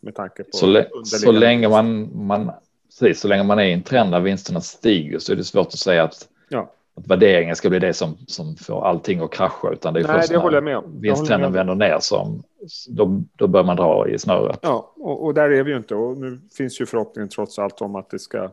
Med 0.00 0.14
tanke 0.14 0.44
på 0.44 0.50
så, 0.52 0.84
så 1.04 1.32
länge 1.32 1.68
man, 1.68 2.10
man, 2.26 2.50
precis, 2.86 3.20
så 3.20 3.28
länge 3.28 3.42
man 3.42 3.58
är 3.58 3.64
i 3.64 3.72
en 3.72 3.82
trend 3.82 4.12
där 4.12 4.20
vinsterna 4.20 4.60
stiger 4.60 5.18
så 5.18 5.32
är 5.32 5.36
det 5.36 5.44
svårt 5.44 5.66
att 5.66 5.78
säga 5.78 6.04
att, 6.04 6.28
ja. 6.48 6.72
att 6.94 7.06
värderingen 7.06 7.56
ska 7.56 7.70
bli 7.70 7.78
det 7.78 7.94
som, 7.94 8.16
som 8.26 8.56
får 8.56 8.86
allting 8.86 9.20
att 9.20 9.32
krascha. 9.32 9.72
Utan 9.72 9.94
det 9.94 10.00
är 10.00 10.04
Nej, 10.04 10.16
först 10.16 10.32
det 10.32 10.38
håller 10.38 10.56
jag 10.56 10.64
med 10.64 10.76
om. 10.76 11.00
Vinsttrenden 11.00 11.52
vänder 11.52 11.74
ner 11.74 11.98
som 12.00 12.42
då, 12.88 13.22
då 13.36 13.46
bör 13.46 13.64
man 13.64 13.76
dra 13.76 14.08
i 14.08 14.18
snöret. 14.18 14.58
Ja, 14.62 14.92
och, 14.96 15.24
och, 15.24 15.34
där 15.34 15.50
är 15.50 15.62
vi 15.62 15.70
ju 15.70 15.76
inte. 15.76 15.94
Och 15.94 16.16
nu 16.16 16.40
finns 16.56 16.80
ju 16.80 16.86
förhoppningen 16.86 17.28
trots 17.28 17.58
allt 17.58 17.80
om 17.80 17.94
att 17.94 18.10
det 18.10 18.18
ska 18.18 18.50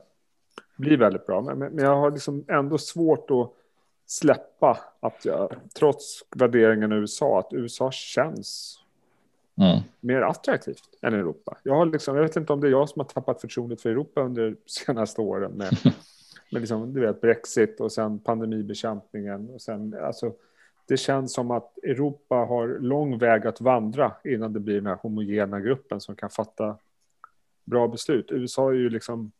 bli 0.77 0.95
väldigt 0.95 1.25
bra. 1.25 1.41
Men, 1.41 1.57
men 1.59 1.77
jag 1.77 1.95
har 1.95 2.11
liksom 2.11 2.45
ändå 2.47 2.77
svårt 2.77 3.31
att 3.31 3.53
släppa 4.09 4.79
att 4.99 5.25
jag, 5.25 5.55
trots 5.73 6.23
värderingen 6.35 6.91
i 6.91 6.95
USA, 6.95 7.39
att 7.39 7.53
USA 7.53 7.91
känns 7.91 8.79
mm. 9.57 9.79
mer 9.99 10.21
attraktivt 10.21 10.89
än 11.01 11.13
Europa. 11.13 11.57
Jag, 11.63 11.75
har 11.75 11.85
liksom, 11.85 12.15
jag 12.15 12.23
vet 12.23 12.35
inte 12.35 12.53
om 12.53 12.61
det 12.61 12.67
är 12.67 12.71
jag 12.71 12.89
som 12.89 12.99
har 12.99 13.05
tappat 13.05 13.41
förtroendet 13.41 13.81
för 13.81 13.89
Europa 13.89 14.21
under 14.21 14.49
de 14.49 14.57
senaste 14.65 15.21
åren 15.21 15.51
med, 15.51 15.77
med 16.51 16.61
liksom, 16.61 16.93
du 16.93 16.99
vet, 16.99 17.21
Brexit 17.21 17.79
och 17.79 17.91
sen 17.91 18.19
pandemibekämpningen. 18.19 19.49
Och 19.49 19.61
sen, 19.61 19.95
alltså, 20.03 20.33
det 20.87 20.97
känns 20.97 21.33
som 21.33 21.51
att 21.51 21.77
Europa 21.83 22.35
har 22.35 22.67
lång 22.67 23.17
väg 23.17 23.47
att 23.47 23.61
vandra 23.61 24.11
innan 24.23 24.53
det 24.53 24.59
blir 24.59 24.75
den 24.75 24.87
här 24.87 24.97
homogena 25.01 25.59
gruppen 25.59 26.01
som 26.01 26.15
kan 26.15 26.29
fatta 26.29 26.77
bra 27.65 27.87
beslut. 27.87 28.31
USA 28.31 28.69
är 28.69 28.75
ju 28.75 28.89
liksom 28.89 29.31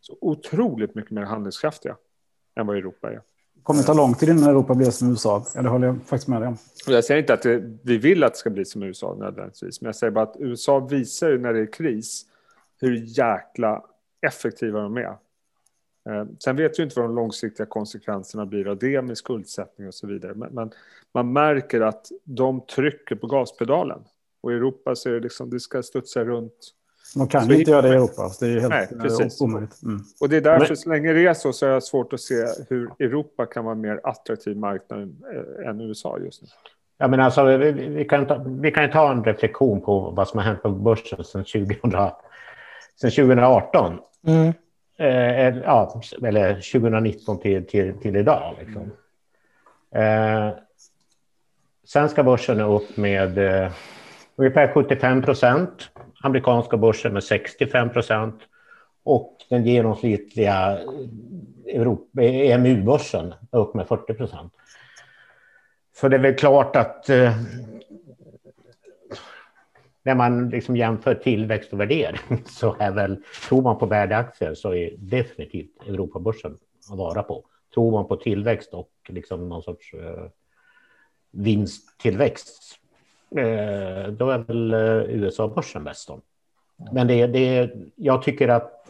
så 0.00 0.16
otroligt 0.20 0.94
mycket 0.94 1.10
mer 1.10 1.22
handlingskraftiga 1.22 1.96
än 2.54 2.66
vad 2.66 2.76
Europa 2.76 3.12
är 3.12 3.22
kommer 3.68 3.82
ta 3.82 3.94
lång 3.94 4.14
tid 4.14 4.28
innan 4.28 4.44
Europa 4.44 4.74
blir 4.74 4.90
som 4.90 5.10
USA. 5.10 5.46
Ja, 5.54 5.62
det 5.62 5.68
håller 5.68 5.86
jag 5.86 5.96
faktiskt 6.06 6.28
med 6.28 6.40
dig 6.40 6.48
om. 6.48 6.56
Jag 6.86 7.04
säger 7.04 7.20
inte 7.20 7.34
att 7.34 7.42
det, 7.42 7.62
vi 7.82 7.98
vill 7.98 8.24
att 8.24 8.32
det 8.32 8.38
ska 8.38 8.50
bli 8.50 8.64
som 8.64 8.82
USA 8.82 9.16
nödvändigtvis, 9.18 9.80
men 9.80 9.86
jag 9.86 9.96
säger 9.96 10.10
bara 10.10 10.24
att 10.24 10.36
USA 10.38 10.78
visar 10.78 11.30
ju 11.30 11.38
när 11.38 11.52
det 11.52 11.60
är 11.60 11.72
kris 11.72 12.22
hur 12.80 13.18
jäkla 13.18 13.82
effektiva 14.26 14.80
de 14.80 14.96
är. 14.96 15.02
Eh, 16.08 16.26
sen 16.38 16.56
vet 16.56 16.78
vi 16.78 16.82
inte 16.82 17.00
vad 17.00 17.08
de 17.08 17.14
långsiktiga 17.14 17.66
konsekvenserna 17.66 18.46
blir 18.46 18.68
av 18.68 18.78
det 18.78 19.02
med 19.02 19.18
skuldsättning 19.18 19.86
och 19.86 19.94
så 19.94 20.06
vidare. 20.06 20.34
Men, 20.34 20.54
men 20.54 20.70
man 21.14 21.32
märker 21.32 21.80
att 21.80 22.06
de 22.24 22.60
trycker 22.60 23.16
på 23.16 23.26
gaspedalen. 23.26 24.00
Och 24.40 24.52
i 24.52 24.54
Europa 24.54 24.94
så 24.94 25.08
är 25.08 25.12
det 25.12 25.20
liksom, 25.20 25.50
det 25.50 25.60
ska 25.60 25.82
studsa 25.82 26.24
runt. 26.24 26.74
De 27.14 27.28
kan 27.28 27.48
ju 27.48 27.58
inte 27.58 27.70
göra 27.70 27.82
det 27.82 27.88
i 27.88 27.92
Europa. 27.92 28.30
Det 28.40 28.46
är 28.46 28.60
helt 28.60 28.68
Nej, 28.68 28.88
precis. 29.00 29.40
omöjligt. 29.40 29.82
Mm. 29.82 30.00
Och 30.20 30.28
det 30.28 30.36
är 30.36 30.40
därför, 30.40 30.74
så 30.74 30.88
länge 30.88 31.12
det 31.12 31.26
är 31.26 31.34
så, 31.34 31.52
så 31.52 31.66
är 31.66 31.74
det 31.74 31.80
svårt 31.80 32.12
att 32.12 32.20
se 32.20 32.46
hur 32.68 32.90
Europa 32.98 33.46
kan 33.46 33.64
vara 33.64 33.74
en 33.74 33.80
mer 33.80 34.00
attraktiv 34.04 34.56
marknad 34.56 35.16
än 35.66 35.80
USA 35.80 36.18
just 36.18 36.42
nu. 36.42 36.48
Ja, 36.98 37.08
men 37.08 37.20
alltså, 37.20 37.44
vi, 37.44 37.72
vi, 37.72 38.04
kan 38.04 38.26
ta, 38.26 38.44
vi 38.46 38.70
kan 38.70 38.90
ta 38.90 39.12
en 39.12 39.24
reflektion 39.24 39.80
på 39.80 40.10
vad 40.10 40.28
som 40.28 40.38
har 40.38 40.44
hänt 40.44 40.62
på 40.62 40.70
börsen 40.70 41.24
sedan, 41.24 41.44
2000, 41.44 41.90
sedan 43.00 43.10
2018. 43.10 43.98
Mm. 44.26 44.52
Eh, 44.98 45.58
ja, 45.58 46.00
eller 46.22 46.54
2019 46.54 47.40
till, 47.40 47.66
till, 47.66 47.98
till 47.98 48.16
idag. 48.16 48.54
Liksom. 48.58 48.90
Eh, 49.94 50.50
svenska 51.84 52.22
börsen 52.22 52.60
är 52.60 52.74
upp 52.74 52.96
med 52.96 53.38
eh, 53.38 53.70
ungefär 54.36 54.72
75 54.74 55.22
procent. 55.22 55.90
Amerikanska 56.22 56.76
börsen 56.76 57.12
med 57.12 57.24
65 57.24 57.90
procent. 57.90 58.40
Och 59.02 59.36
den 59.48 59.66
genomsnittliga 59.66 60.78
EMU-börsen 62.18 63.34
upp 63.52 63.74
med 63.74 63.88
40 63.88 64.14
procent. 64.14 64.52
Så 65.96 66.08
det 66.08 66.16
är 66.16 66.20
väl 66.20 66.34
klart 66.34 66.76
att 66.76 67.08
eh, 67.08 67.32
när 70.02 70.14
man 70.14 70.48
liksom 70.48 70.76
jämför 70.76 71.14
tillväxt 71.14 71.72
och 71.72 71.80
värdering 71.80 72.18
så 72.46 72.76
är 72.78 72.90
väl, 72.90 73.22
tror 73.48 73.62
man 73.62 73.78
på 73.78 73.86
värdeaktier 73.86 74.54
så 74.54 74.74
är 74.74 74.94
definitivt 74.98 75.82
Europabörsen 75.86 76.56
att 76.90 76.98
vara 76.98 77.22
på. 77.22 77.44
Tror 77.74 77.92
man 77.92 78.08
på 78.08 78.16
tillväxt 78.16 78.74
och 78.74 78.90
liksom 79.08 79.48
någon 79.48 79.62
sorts 79.62 79.94
eh, 79.94 80.26
vinsttillväxt, 81.30 82.78
eh, 83.36 84.12
då 84.12 84.30
är 84.30 84.38
väl 84.38 84.74
eh, 84.74 85.14
USA-börsen 85.16 85.84
bäst. 85.84 86.08
Då. 86.08 86.20
Men 86.92 87.06
det, 87.06 87.26
det, 87.26 87.70
jag 87.96 88.22
tycker 88.22 88.48
att, 88.48 88.88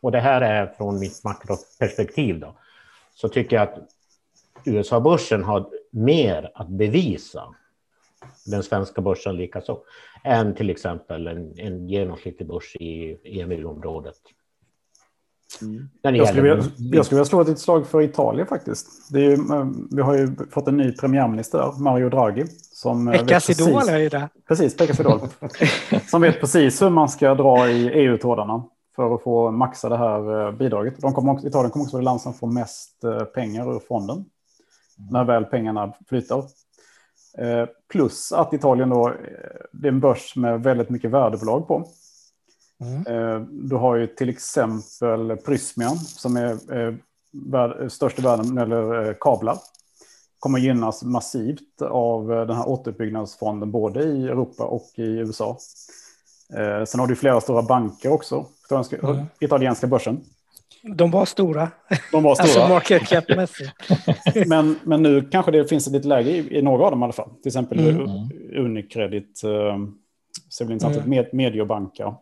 och 0.00 0.12
det 0.12 0.20
här 0.20 0.40
är 0.40 0.66
från 0.66 0.98
mitt 0.98 1.24
makroperspektiv 1.24 2.40
då, 2.40 2.56
så 3.14 3.28
tycker 3.28 3.56
jag 3.56 3.62
att 3.62 3.78
USA-börsen 4.64 5.42
har 5.42 5.70
mer 5.90 6.50
att 6.54 6.68
bevisa, 6.68 7.54
den 8.46 8.62
svenska 8.62 9.00
börsen 9.00 9.36
likaså, 9.36 9.78
än 10.24 10.54
till 10.54 10.70
exempel 10.70 11.26
en, 11.26 11.58
en 11.58 11.88
genomsnittlig 11.88 12.48
börs 12.48 12.76
i 12.76 13.18
EMU-området. 13.24 14.16
Mm. 15.62 15.88
Jag, 16.16 16.28
skulle 16.28 16.42
vilja, 16.42 16.64
jag 16.76 17.06
skulle 17.06 17.16
vilja 17.16 17.24
slå 17.24 17.40
ett 17.40 17.58
slag 17.58 17.86
för 17.86 18.02
Italien 18.02 18.46
faktiskt. 18.46 19.14
Ju, 19.14 19.32
eh, 19.32 19.66
vi 19.90 20.02
har 20.02 20.18
ju 20.18 20.28
fått 20.50 20.68
en 20.68 20.76
ny 20.76 20.92
premiärminister 20.92 21.58
där, 21.58 21.82
Mario 21.82 22.08
Draghi. 22.08 22.44
Eh, 22.84 23.12
Pekkas 23.12 23.50
idol 23.50 23.88
är 23.88 23.98
ju 23.98 24.08
det. 24.08 24.28
Precis, 24.48 24.76
Pekkas 24.76 25.00
idol. 25.00 25.20
som 26.10 26.22
vet 26.22 26.40
precis 26.40 26.82
hur 26.82 26.90
man 26.90 27.08
ska 27.08 27.34
dra 27.34 27.68
i 27.68 27.88
EU-trådarna 27.88 28.64
för 28.96 29.14
att 29.14 29.22
få 29.22 29.50
maxa 29.50 29.88
det 29.88 29.96
här 29.96 30.46
eh, 30.46 30.52
bidraget. 30.52 30.94
De 30.98 31.14
kommer 31.14 31.32
också, 31.32 31.46
Italien 31.46 31.70
kommer 31.70 31.84
också 31.84 31.96
vara 31.96 32.02
det 32.02 32.04
land 32.04 32.20
som 32.20 32.34
får 32.34 32.46
mest 32.46 33.04
pengar 33.34 33.76
ur 33.76 33.80
fonden 33.88 34.24
när 35.10 35.24
väl 35.24 35.44
pengarna 35.44 35.92
flyter. 36.08 36.44
Eh, 37.38 37.68
plus 37.88 38.32
att 38.32 38.52
Italien 38.52 38.88
då, 38.88 39.08
eh, 39.08 39.14
det 39.72 39.88
är 39.88 39.92
en 39.92 40.00
börs 40.00 40.36
med 40.36 40.62
väldigt 40.62 40.90
mycket 40.90 41.10
värdebolag 41.10 41.68
på. 41.68 41.88
Mm. 42.80 43.06
Eh, 43.06 43.40
du 43.50 43.76
har 43.76 43.96
ju 43.96 44.06
till 44.06 44.28
exempel 44.28 45.36
Prysmian 45.36 45.96
som 45.96 46.36
är 46.36 47.88
störst 47.88 48.18
i 48.18 48.22
världen 48.22 48.54
när 48.54 48.66
det 48.66 48.76
gäller 48.76 49.16
kablar. 49.20 49.58
Kommer 50.42 50.58
gynnas 50.58 51.02
massivt 51.02 51.82
av 51.82 52.28
den 52.28 52.56
här 52.56 52.68
återuppbyggnadsfonden 52.68 53.70
både 53.70 54.02
i 54.02 54.24
Europa 54.24 54.64
och 54.64 54.90
i 54.96 55.02
USA. 55.02 55.58
Sen 56.86 57.00
har 57.00 57.06
du 57.06 57.16
flera 57.16 57.40
stora 57.40 57.62
banker 57.62 58.12
också, 58.12 58.46
mm. 59.02 59.24
italienska 59.40 59.86
börsen. 59.86 60.20
De 60.82 61.10
var 61.10 61.24
stora. 61.24 61.70
De 62.12 62.22
var 62.22 62.34
stora. 62.34 62.44
alltså 62.44 62.68
market 62.68 63.02
cap-mässigt. 63.02 63.72
men, 64.46 64.78
men 64.82 65.02
nu 65.02 65.22
kanske 65.22 65.50
det 65.50 65.68
finns 65.68 65.86
ett 65.86 65.92
lite 65.92 66.08
läge 66.08 66.30
i, 66.30 66.58
i 66.58 66.62
några 66.62 66.84
av 66.84 66.90
dem 66.90 67.00
i 67.00 67.04
alla 67.04 67.12
fall. 67.12 67.30
Till 67.42 67.48
exempel 67.48 67.78
mm. 67.78 68.30
Unicredit, 68.56 69.44
eh, 69.44 69.76
intressant 70.60 70.96
ut, 70.96 71.04
mm. 71.04 71.10
med, 71.10 71.28
Mediobanka. 71.32 72.14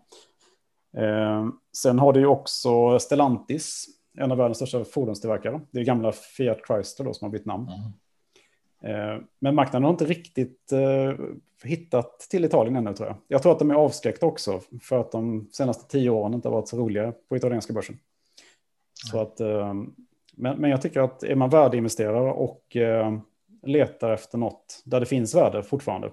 Eh, 0.97 1.47
sen 1.77 1.99
har 1.99 2.13
du 2.13 2.27
också 2.27 2.99
Stellantis, 2.99 3.87
en 4.19 4.33
av 4.33 4.39
världens 4.39 4.59
största 4.59 4.85
fordonstillverkare. 4.85 5.61
Det 5.71 5.81
är 5.81 5.85
gamla 5.85 6.13
Fiat 6.13 6.59
Chrysler 6.67 7.07
då 7.07 7.15
som 7.15 7.25
har 7.27 7.33
bytt 7.33 7.47
namn. 7.47 7.69
Mm. 7.69 7.93
Eh, 8.85 9.23
men 9.39 9.55
marknaden 9.55 9.85
har 9.85 9.91
inte 9.91 10.05
riktigt 10.05 10.73
eh, 10.73 11.13
hittat 11.65 12.21
till 12.21 12.45
Italien 12.45 12.77
ännu 12.77 12.95
tror 12.95 13.09
jag. 13.09 13.17
Jag 13.29 13.43
tror 13.43 13.53
att 13.53 13.59
de 13.59 13.71
är 13.71 13.75
avskräckta 13.75 14.27
också 14.27 14.61
för 14.83 15.01
att 15.01 15.13
de 15.13 15.49
senaste 15.53 15.91
tio 15.91 16.11
åren 16.11 16.35
inte 16.35 16.49
har 16.49 16.55
varit 16.55 16.69
så 16.69 16.77
roliga 16.77 17.13
på 17.29 17.37
italienska 17.37 17.73
börsen. 17.73 17.99
Så 19.11 19.21
att, 19.21 19.41
eh, 19.41 19.75
men, 20.33 20.59
men 20.59 20.71
jag 20.71 20.83
tycker 20.83 21.01
att 21.01 21.23
är 21.23 21.35
man 21.35 21.51
värdeinvesterare 21.51 22.33
och 22.33 22.77
letar 23.63 24.13
efter 24.13 24.39
något 24.39 24.83
där 24.85 25.01
det 25.01 25.07
finns 25.07 25.35
värde 25.35 25.63
fortfarande 25.63 26.11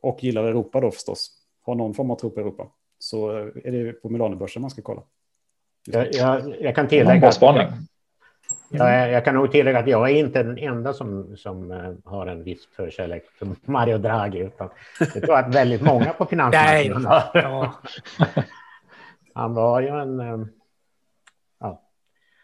och 0.00 0.24
gillar 0.24 0.44
Europa 0.44 0.80
då 0.80 0.90
förstås, 0.90 1.30
har 1.62 1.74
någon 1.74 1.94
form 1.94 2.10
av 2.10 2.16
tro 2.16 2.30
på 2.30 2.40
Europa, 2.40 2.68
så 2.98 3.30
är 3.64 3.72
det 3.72 3.92
på 3.92 4.08
Milanobörsen 4.08 4.62
man 4.62 4.70
ska 4.70 4.82
kolla. 4.82 5.02
Jag, 5.86 6.14
jag, 6.14 6.54
jag, 6.60 6.74
kan 6.74 6.88
tillägga 6.88 7.28
att, 7.28 7.42
jag, 8.72 9.10
jag, 9.10 9.24
kan 9.24 9.34
nog 9.34 9.52
tillägga 9.52 9.78
att 9.78 9.88
jag 9.88 10.10
är 10.10 10.14
inte 10.14 10.42
den 10.42 10.58
enda 10.58 10.92
som, 10.92 11.36
som 11.36 11.70
har 12.04 12.26
en 12.26 12.44
viss 12.44 12.66
förkärlek 12.76 13.24
för 13.38 13.48
Mario 13.70 13.98
Draghi, 13.98 14.38
utan 14.38 14.70
jag 14.98 15.22
tror 15.22 15.36
att 15.36 15.54
väldigt 15.54 15.82
många 15.82 16.12
på 16.12 16.24
finansmarknaden 16.24 17.06
har. 17.06 17.70
Han 19.34 19.54
var 19.54 19.80
ju 19.80 19.88
en 19.88 20.48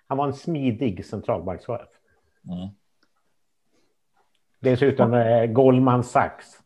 han 0.08 0.18
var 0.18 0.26
en 0.26 0.34
smidig 0.34 1.06
centralbankschef. 1.06 1.88
Mm. 2.48 2.68
Dessutom 4.60 5.14
eh, 5.14 5.46
Goldman 5.46 6.04
Sachs 6.04 6.60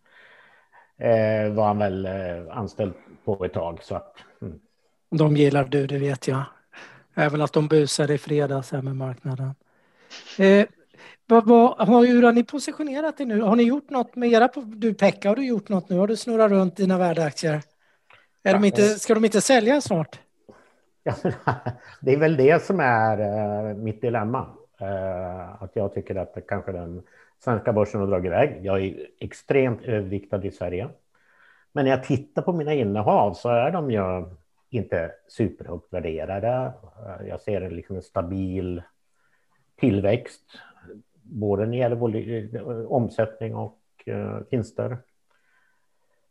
eh, 0.98 1.52
var 1.52 1.66
han 1.66 1.78
väl 1.78 2.06
eh, 2.06 2.56
anställd 2.56 2.94
på 3.24 3.44
ett 3.44 3.52
tag. 3.52 3.82
Så 3.82 3.94
att, 3.94 4.16
mm. 4.42 4.60
De 5.10 5.36
gillar 5.36 5.64
du, 5.64 5.86
det 5.86 5.98
vet 5.98 6.28
jag. 6.28 6.42
Även 7.14 7.40
att 7.40 7.52
de 7.52 7.68
busade 7.68 8.14
i 8.14 8.18
fredags 8.18 8.72
här 8.72 8.82
med 8.82 8.96
marknaden. 8.96 9.54
Eh, 10.38 10.66
vad, 11.26 11.46
vad, 11.46 12.06
hur 12.06 12.22
har 12.22 12.32
ni 12.32 12.44
positionerat 12.44 13.20
er 13.20 13.26
nu? 13.26 13.40
Har 13.40 13.56
ni 13.56 13.62
gjort 13.62 13.90
något 13.90 14.16
med 14.16 14.32
era... 14.32 14.48
Du 14.64 14.94
Pekka, 14.94 15.28
har 15.28 15.36
du 15.36 15.46
gjort 15.46 15.68
något 15.68 15.88
nu? 15.88 15.98
Har 15.98 16.06
du 16.06 16.16
snurrat 16.16 16.50
runt 16.50 16.76
dina 16.76 16.98
värdeaktier? 16.98 17.62
Är 18.42 18.52
de 18.52 18.64
inte, 18.64 18.82
ska 18.82 19.14
de 19.14 19.24
inte 19.24 19.40
sälja 19.40 19.80
snart? 19.80 20.20
Det 22.00 22.12
är 22.12 22.16
väl 22.16 22.36
det 22.36 22.62
som 22.62 22.80
är 22.80 23.18
eh, 23.18 23.76
mitt 23.76 24.00
dilemma. 24.00 24.46
Eh, 24.80 25.62
att 25.62 25.70
jag 25.74 25.94
tycker 25.94 26.14
att 26.14 26.36
kanske 26.48 26.72
den 26.72 27.02
svenska 27.44 27.72
börsen 27.72 28.00
har 28.00 28.06
dragit 28.06 28.26
iväg. 28.26 28.58
Jag 28.62 28.84
är 28.84 29.06
extremt 29.20 29.82
överviktad 29.82 30.44
i 30.44 30.50
Sverige. 30.50 30.88
Men 31.72 31.84
när 31.84 31.90
jag 31.90 32.04
tittar 32.04 32.42
på 32.42 32.52
mina 32.52 32.74
innehav 32.74 33.34
så 33.34 33.48
är 33.48 33.70
de 33.70 33.90
ju 33.90 34.24
inte 34.72 35.12
superhögt 35.28 35.92
värderade. 35.92 36.72
Jag 37.28 37.40
ser 37.40 37.60
en, 37.60 37.76
liksom 37.76 37.96
en 37.96 38.02
stabil 38.02 38.82
tillväxt, 39.76 40.42
både 41.22 41.66
när 41.66 41.72
det 41.72 41.76
gäller 41.76 42.92
omsättning 42.92 43.54
och 43.54 43.78
vinster. 44.50 44.98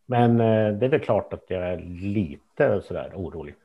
Men 0.06 0.38
det 0.38 0.86
är 0.86 0.90
väl 0.90 1.00
klart 1.00 1.34
att 1.34 1.46
jag 1.48 1.70
är 1.70 1.78
lite 2.00 2.82
sådär 2.82 3.12
orolig. 3.16 3.56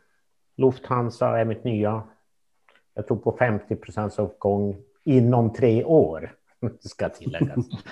Lufthansa 0.57 1.39
är 1.39 1.45
mitt 1.45 1.65
nya. 1.65 2.03
Jag 2.95 3.07
tror 3.07 3.17
på 3.17 3.37
50 3.39 3.77
procents 3.77 4.19
uppgång 4.19 4.77
inom 5.05 5.53
tre 5.53 5.85
år. 5.85 6.35
Ska 6.81 7.09
tilläggas. 7.09 7.69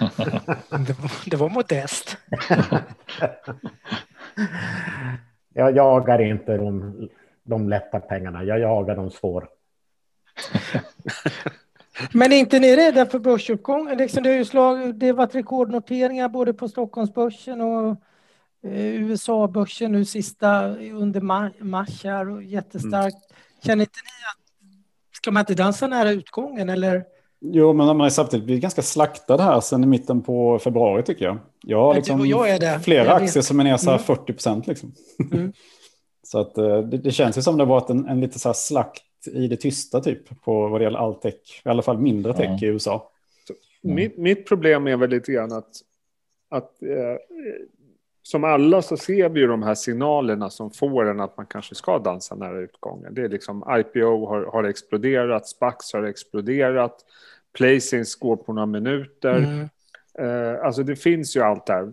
det, 0.71 0.99
var, 0.99 1.31
det 1.31 1.37
var 1.37 1.49
modest. 1.49 2.17
jag 5.55 5.77
jagar 5.77 6.21
inte 6.21 6.57
de, 6.57 7.09
de 7.43 7.69
lätta 7.69 8.01
pengarna. 8.01 8.45
Jag 8.45 8.59
jagar 8.59 8.97
de 8.97 9.11
svåra. 9.11 9.47
Men 12.13 12.33
är 12.33 12.37
inte 12.37 12.59
ni 12.59 12.77
rädda 12.77 13.07
för 13.07 13.19
börsuppgång? 13.19 13.97
Liksom 13.97 14.23
det, 14.23 14.35
ju 14.35 14.45
slag, 14.45 14.95
det 14.95 15.07
har 15.07 15.15
varit 15.15 15.35
rekordnoteringar 15.35 16.29
både 16.29 16.55
på 16.55 16.69
Stockholmsbörsen 16.69 17.61
och 17.61 17.97
Eh, 18.65 18.87
USA-börsen 18.87 19.93
nu 19.93 20.05
sista 20.05 20.69
under 20.77 21.21
mars 21.65 22.05
här 22.05 22.29
och 22.29 22.43
jättestarkt. 22.43 23.31
Mm. 23.31 23.63
Känner 23.63 23.83
inte 23.83 24.01
ni 24.05 24.27
att 24.31 25.17
ska 25.17 25.31
man 25.31 25.41
inte 25.41 25.55
dansa 25.55 25.87
nära 25.87 26.11
utgången 26.11 26.69
eller? 26.69 27.05
Jo, 27.47 27.73
men 27.73 27.87
man 27.87 28.01
är 28.01 28.09
samtidigt 28.09 28.47
blivit 28.47 28.63
ganska 28.63 28.83
slaktad 28.83 29.43
här 29.43 29.61
sedan 29.61 29.85
i 29.85 29.87
mitten 29.87 30.23
på 30.23 30.59
februari 30.59 31.03
tycker 31.03 31.25
jag. 31.25 31.39
Jag 31.61 31.81
har 31.81 31.95
liksom 31.95 32.27
jag 32.27 32.83
flera 32.85 33.05
jag 33.05 33.23
aktier 33.23 33.43
som 33.43 33.61
är 33.61 33.65
ner 33.65 33.77
så 33.77 33.91
här 33.91 33.97
mm. 33.97 34.05
40 34.05 34.33
procent 34.33 34.67
liksom. 34.67 34.93
Mm. 35.33 35.53
så 36.23 36.39
att 36.39 36.59
eh, 36.59 36.79
det, 36.79 36.99
det, 36.99 37.11
känns 37.11 37.39
ju 37.39 37.43
som 37.43 37.59
det 37.59 37.65
varit 37.65 37.91
en, 37.91 38.09
en 38.09 38.21
lite 38.21 38.39
så 38.39 38.49
här 38.49 38.55
slakt 38.55 39.03
i 39.27 39.49
det 39.49 39.57
tysta 39.57 40.01
typ 40.01 40.43
på 40.43 40.69
vad 40.69 40.81
det 40.81 40.85
gäller 40.85 40.99
all 40.99 41.15
tech, 41.15 41.63
i 41.65 41.69
alla 41.69 41.83
fall 41.83 41.99
mindre 41.99 42.33
tech 42.33 42.49
mm. 42.49 42.65
i 42.65 42.67
USA. 42.67 43.11
Mm. 43.85 43.97
Mitt, 43.97 44.19
mitt, 44.19 44.49
problem 44.49 44.87
är 44.87 44.97
väl 44.97 45.11
lite 45.11 45.33
grann 45.33 45.53
att, 45.53 45.71
att 46.51 46.83
eh, 46.83 47.17
som 48.23 48.45
alla 48.45 48.83
så 48.83 48.97
ser 48.97 49.29
vi 49.29 49.41
ju 49.41 49.47
de 49.47 49.63
här 49.63 49.75
signalerna 49.75 50.51
som 50.51 50.71
får 50.71 51.11
en 51.11 51.21
att 51.21 51.37
man 51.37 51.47
kanske 51.47 51.75
ska 51.75 51.99
dansa 51.99 52.35
nära 52.35 52.59
utgången. 52.59 53.15
Det 53.15 53.23
är 53.23 53.29
liksom 53.29 53.65
IPO 53.79 54.27
har, 54.27 54.45
har 54.45 54.65
exploderat, 54.65 55.49
Spax 55.49 55.93
har 55.93 56.03
exploderat, 56.03 57.05
placings 57.57 58.15
går 58.15 58.37
på 58.37 58.53
några 58.53 58.67
minuter. 58.67 59.37
Mm. 59.37 59.69
Eh, 60.19 60.65
alltså 60.65 60.83
det 60.83 60.97
finns 60.97 61.37
ju 61.37 61.41
allt 61.41 61.67
där 61.67 61.93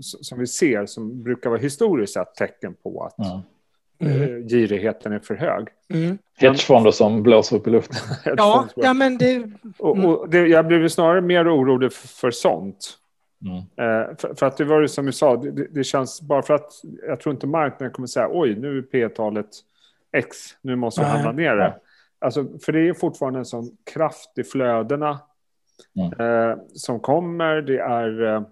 som 0.00 0.38
vi 0.38 0.46
ser 0.46 0.86
som 0.86 1.22
brukar 1.22 1.50
vara 1.50 1.60
historiskt 1.60 2.12
sett 2.12 2.34
tecken 2.34 2.74
på 2.82 3.04
att 3.04 3.26
mm. 3.26 4.22
Mm. 4.22 4.48
girigheten 4.48 5.12
är 5.12 5.18
för 5.18 5.34
hög. 5.34 5.68
Mm. 5.88 6.18
Hedgefonder 6.36 6.90
som 6.90 7.22
blåser 7.22 7.56
upp 7.56 7.66
i 7.66 7.70
luften. 7.70 7.96
ja, 8.36 8.68
ja, 8.76 8.94
men 8.94 9.18
det... 9.18 9.44
Och, 9.78 10.04
och 10.04 10.28
det, 10.28 10.38
jag 10.38 10.66
blev 10.66 10.88
snarare 10.88 11.20
mer 11.20 11.56
orolig 11.56 11.92
för, 11.92 12.08
för 12.08 12.30
sånt. 12.30 12.98
Mm. 13.44 13.56
Eh, 13.56 14.16
för, 14.18 14.34
för, 14.34 14.46
att 14.46 14.56
det 14.56 14.64
var 14.64 14.80
ju 14.80 14.88
som 14.88 15.06
vi 15.06 15.12
sa, 15.12 15.36
det, 15.36 15.66
det, 15.70 15.84
känns 15.84 16.22
bara 16.22 16.42
för 16.42 16.54
att 16.54 16.70
jag 17.06 17.20
tror 17.20 17.34
inte 17.34 17.46
marknaden 17.46 17.92
kommer 17.92 18.08
säga 18.08 18.28
oj, 18.30 18.56
nu 18.56 18.78
är 18.78 18.82
P-talet 18.82 19.48
X, 20.12 20.36
nu 20.62 20.76
måste 20.76 21.00
vi 21.00 21.06
handla 21.06 21.32
ner 21.32 21.56
det. 21.56 21.74
Alltså, 22.22 22.58
för 22.58 22.72
det 22.72 22.88
är 22.88 22.94
fortfarande 22.94 23.38
en 23.38 23.44
sån 23.44 23.76
kraft 23.84 24.38
i 24.38 24.44
flödena 24.44 25.20
mm. 25.96 26.20
eh, 26.20 26.58
som 26.74 27.00
kommer. 27.00 27.62
Det 27.62 27.78
är 27.78 28.22
eh, 28.22 28.42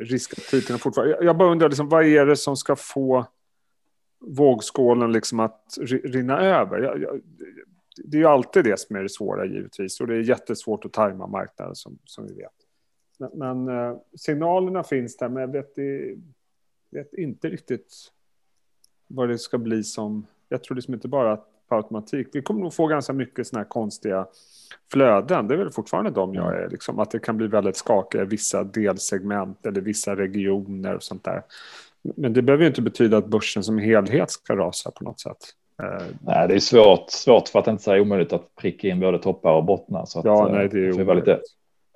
riskaptiten 0.00 0.78
fortfarande. 0.78 1.14
Jag, 1.14 1.24
jag 1.24 1.36
bara 1.36 1.52
undrar, 1.52 1.68
liksom, 1.68 1.88
vad 1.88 2.04
är 2.04 2.26
det 2.26 2.36
som 2.36 2.56
ska 2.56 2.76
få 2.76 3.26
vågskålen 4.20 5.12
liksom 5.12 5.40
att 5.40 5.78
rinna 6.04 6.40
över? 6.40 6.78
Jag, 6.78 7.02
jag, 7.02 7.20
det 7.96 8.16
är 8.16 8.20
ju 8.20 8.26
alltid 8.26 8.64
det 8.64 8.80
som 8.80 8.96
är 8.96 9.02
det 9.02 9.08
svåra 9.08 9.46
givetvis 9.46 10.00
och 10.00 10.06
det 10.06 10.14
är 10.14 10.20
jättesvårt 10.20 10.84
att 10.84 10.92
tajma 10.92 11.26
marknaden 11.26 11.74
som, 11.74 11.98
som 12.04 12.26
vi 12.26 12.34
vet. 12.34 12.52
Men, 13.18 13.30
men 13.34 13.78
eh, 13.78 13.96
signalerna 14.16 14.84
finns 14.84 15.16
där, 15.16 15.28
men 15.28 15.40
jag 15.40 15.52
vet, 15.52 15.74
det, 15.74 16.16
vet, 16.90 17.14
inte 17.14 17.48
riktigt 17.48 18.12
vad 19.06 19.28
det 19.28 19.38
ska 19.38 19.58
bli 19.58 19.84
som... 19.84 20.26
Jag 20.48 20.64
tror 20.64 20.74
liksom 20.74 20.94
inte 20.94 21.08
bara 21.08 21.32
att 21.32 21.51
automatik. 21.76 22.28
Vi 22.32 22.42
kommer 22.42 22.60
nog 22.60 22.74
få 22.74 22.86
ganska 22.86 23.12
mycket 23.12 23.46
sådana 23.46 23.62
här 23.62 23.68
konstiga 23.68 24.26
flöden. 24.92 25.48
Det 25.48 25.54
är 25.54 25.58
väl 25.58 25.70
fortfarande 25.70 26.10
de 26.10 26.34
jag 26.34 26.62
är, 26.62 26.68
liksom, 26.68 26.98
att 26.98 27.10
det 27.10 27.18
kan 27.18 27.36
bli 27.36 27.46
väldigt 27.46 27.76
skakiga 27.76 28.24
vissa 28.24 28.64
delsegment 28.64 29.66
eller 29.66 29.80
vissa 29.80 30.16
regioner 30.16 30.94
och 30.94 31.02
sånt 31.02 31.24
där. 31.24 31.42
Men 32.16 32.32
det 32.32 32.42
behöver 32.42 32.64
ju 32.64 32.68
inte 32.68 32.82
betyda 32.82 33.16
att 33.16 33.26
börsen 33.26 33.64
som 33.64 33.78
helhet 33.78 34.30
ska 34.30 34.56
rasa 34.56 34.90
på 34.90 35.04
något 35.04 35.20
sätt. 35.20 35.38
Eh, 35.82 36.06
nej, 36.20 36.48
det 36.48 36.54
är 36.54 36.58
svårt, 36.58 37.10
svårt 37.10 37.48
för 37.48 37.58
att 37.58 37.66
inte 37.66 37.82
säga 37.82 38.02
omöjligt 38.02 38.32
att 38.32 38.56
pricka 38.56 38.88
in 38.88 39.00
både 39.00 39.18
toppar 39.18 39.52
och 39.52 39.64
bottnar. 39.64 40.04
Så 40.04 40.18
att, 40.18 40.24
ja, 40.24 40.48
nej, 40.52 40.68
det 40.68 40.78
är 40.78 41.00
eh, 41.00 41.06
vara 41.06 41.16
lite 41.16 41.40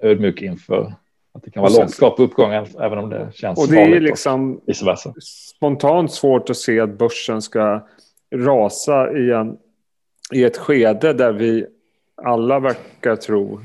ödmjuk 0.02 0.42
inför 0.42 0.92
att 1.32 1.42
det 1.42 1.50
kan 1.50 1.62
vara 1.62 1.72
långt 1.72 1.98
kvar 1.98 2.10
på 2.10 2.22
uppgången, 2.22 2.66
även 2.80 2.98
om 2.98 3.10
det 3.10 3.28
känns 3.34 3.58
Och 3.58 3.68
det 3.68 3.80
är 3.80 4.00
liksom 4.00 4.60
spontant 5.22 6.12
svårt 6.12 6.50
att 6.50 6.56
se 6.56 6.80
att 6.80 6.98
börsen 6.98 7.42
ska 7.42 7.86
rasa 8.34 9.12
i, 9.12 9.30
en, 9.30 9.56
i 10.32 10.44
ett 10.44 10.56
skede 10.56 11.12
där 11.12 11.32
vi 11.32 11.66
alla 12.14 12.60
verkar 12.60 13.16
tro 13.16 13.60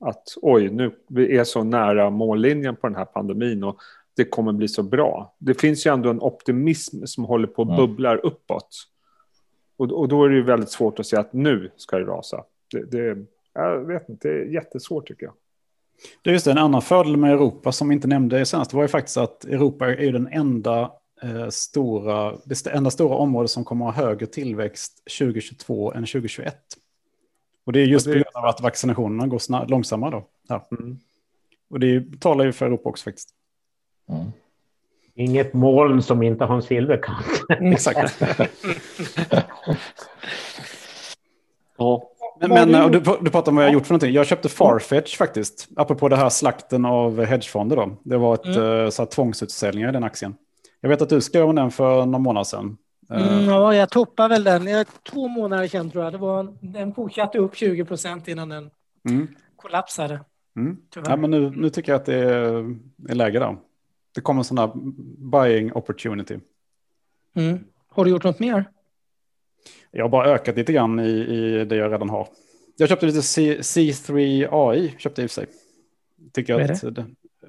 att 0.00 0.22
oj, 0.42 0.70
nu 0.70 0.90
vi 1.08 1.36
är 1.36 1.44
så 1.44 1.64
nära 1.64 2.10
mållinjen 2.10 2.76
på 2.76 2.86
den 2.86 2.96
här 2.96 3.04
pandemin 3.04 3.64
och 3.64 3.78
det 4.16 4.24
kommer 4.24 4.52
bli 4.52 4.68
så 4.68 4.82
bra. 4.82 5.34
Det 5.38 5.60
finns 5.60 5.86
ju 5.86 5.92
ändå 5.92 6.10
en 6.10 6.20
optimism 6.20 7.04
som 7.04 7.24
håller 7.24 7.46
på 7.46 7.62
att 7.62 7.76
bubblar 7.76 8.26
uppåt. 8.26 8.68
Och, 9.76 9.92
och 9.92 10.08
då 10.08 10.24
är 10.24 10.28
det 10.28 10.34
ju 10.34 10.42
väldigt 10.42 10.70
svårt 10.70 10.98
att 10.98 11.06
säga 11.06 11.20
att 11.20 11.32
nu 11.32 11.70
ska 11.76 11.98
det 11.98 12.04
rasa. 12.04 12.44
Det, 12.72 12.90
det, 12.90 13.26
jag 13.54 13.86
vet 13.86 14.08
inte, 14.08 14.28
det 14.28 14.34
är 14.34 14.44
jättesvårt 14.44 15.08
tycker 15.08 15.26
jag. 15.26 15.34
Det 16.22 16.30
är 16.30 16.34
just 16.34 16.44
det, 16.44 16.50
en 16.50 16.58
annan 16.58 16.82
fördel 16.82 17.16
med 17.16 17.32
Europa 17.32 17.72
som 17.72 17.88
vi 17.88 17.94
inte 17.94 18.08
nämnde 18.08 18.46
senast 18.46 18.72
var 18.72 18.82
ju 18.82 18.88
faktiskt 18.88 19.16
att 19.16 19.44
Europa 19.44 19.94
är 19.94 20.12
den 20.12 20.28
enda 20.32 20.92
stora, 21.50 22.34
det 22.44 22.66
enda 22.66 22.90
stora 22.90 23.16
området 23.16 23.50
som 23.50 23.64
kommer 23.64 23.88
att 23.88 23.94
ha 23.94 24.04
högre 24.04 24.26
tillväxt 24.26 25.02
2022 25.18 25.92
än 25.92 26.06
2021. 26.06 26.56
Och 27.66 27.72
det 27.72 27.80
är 27.80 27.86
just 27.86 28.06
det... 28.06 28.12
på 28.12 28.14
grund 28.14 28.26
av 28.34 28.44
att 28.44 28.60
vaccinationerna 28.60 29.26
går 29.26 29.68
långsammare 29.68 30.10
då. 30.10 30.26
Ja. 30.48 30.68
Mm. 30.80 30.98
Och 31.70 31.80
det 31.80 32.20
talar 32.20 32.44
ju 32.44 32.52
för 32.52 32.66
Europa 32.66 32.88
också 32.88 33.04
faktiskt. 33.04 33.28
Mm. 34.08 34.24
Inget 35.14 35.54
moln 35.54 36.02
som 36.02 36.22
inte 36.22 36.44
har 36.44 36.56
en 36.56 36.62
silverkant. 36.62 37.26
Exakt. 37.60 38.22
ja. 41.76 42.10
Men, 42.40 42.70
men 42.70 42.92
du, 42.92 43.00
du 43.20 43.30
pratar 43.30 43.52
om 43.52 43.56
vad 43.56 43.64
jag 43.64 43.68
har 43.68 43.74
gjort 43.74 43.86
för 43.86 43.94
någonting. 43.94 44.12
Jag 44.12 44.26
köpte 44.26 44.48
Farfetch 44.48 45.16
faktiskt, 45.16 45.68
apropå 45.76 46.08
det 46.08 46.16
här 46.16 46.28
slakten 46.28 46.84
av 46.84 47.24
hedgefonder. 47.24 47.76
Då. 47.76 47.96
Det 48.02 48.16
var 48.16 48.34
ett 48.34 48.44
mm. 48.44 48.84
Eh, 48.84 48.90
så 48.90 49.02
här, 49.02 49.06
tvångsutsäljningar 49.10 49.88
i 49.88 49.92
den 49.92 50.04
aktien. 50.04 50.34
Jag 50.86 50.90
vet 50.90 51.02
att 51.02 51.08
du 51.08 51.20
skrev 51.20 51.48
om 51.48 51.54
den 51.54 51.70
för 51.70 52.06
några 52.06 52.18
månader 52.18 52.44
sedan. 52.44 52.76
Eh, 53.10 53.38
mm, 53.38 53.44
ja, 53.44 53.74
jag 53.74 53.90
toppade 53.90 54.28
väl 54.28 54.44
den. 54.44 54.66
Jag, 54.66 54.86
två 55.02 55.28
månader 55.28 55.68
sedan 55.68 55.90
tror 55.90 56.04
jag. 56.04 56.12
Det 56.12 56.18
var, 56.18 56.56
den 56.60 56.94
fortsatte 56.94 57.38
upp 57.38 57.56
20 57.56 57.84
procent 57.84 58.28
innan 58.28 58.48
den 58.48 58.70
mm. 59.08 59.28
kollapsade. 59.56 60.20
Mm. 60.56 60.76
Ja, 60.94 61.16
men 61.16 61.30
nu, 61.30 61.50
nu 61.50 61.70
tycker 61.70 61.92
jag 61.92 62.00
att 62.00 62.06
det 62.06 62.14
är, 62.14 62.76
är 63.08 63.14
läge 63.14 63.38
där. 63.38 63.56
Det 64.14 64.20
kommer 64.20 64.40
en 64.40 64.44
sån 64.44 64.58
här 64.58 64.70
buying 65.30 65.72
opportunity. 65.72 66.38
Mm. 67.34 67.58
Har 67.88 68.04
du 68.04 68.10
gjort 68.10 68.24
något 68.24 68.38
mer? 68.38 68.64
Jag 69.90 70.04
har 70.04 70.08
bara 70.08 70.28
ökat 70.28 70.56
lite 70.56 70.72
grann 70.72 71.00
i, 71.00 71.10
i 71.10 71.64
det 71.64 71.76
jag 71.76 71.92
redan 71.92 72.10
har. 72.10 72.28
Jag 72.76 72.88
köpte 72.88 73.06
lite 73.06 73.22
C, 73.22 73.58
C3 73.60 74.48
AI, 74.50 74.94
köpte 74.98 75.22
i 75.22 75.26
och 75.26 75.30
för 75.30 75.34
sig. 75.34 75.46
Tycker 76.32 76.54
vad 76.54 76.62
är 76.62 76.90
det? 76.90 77.06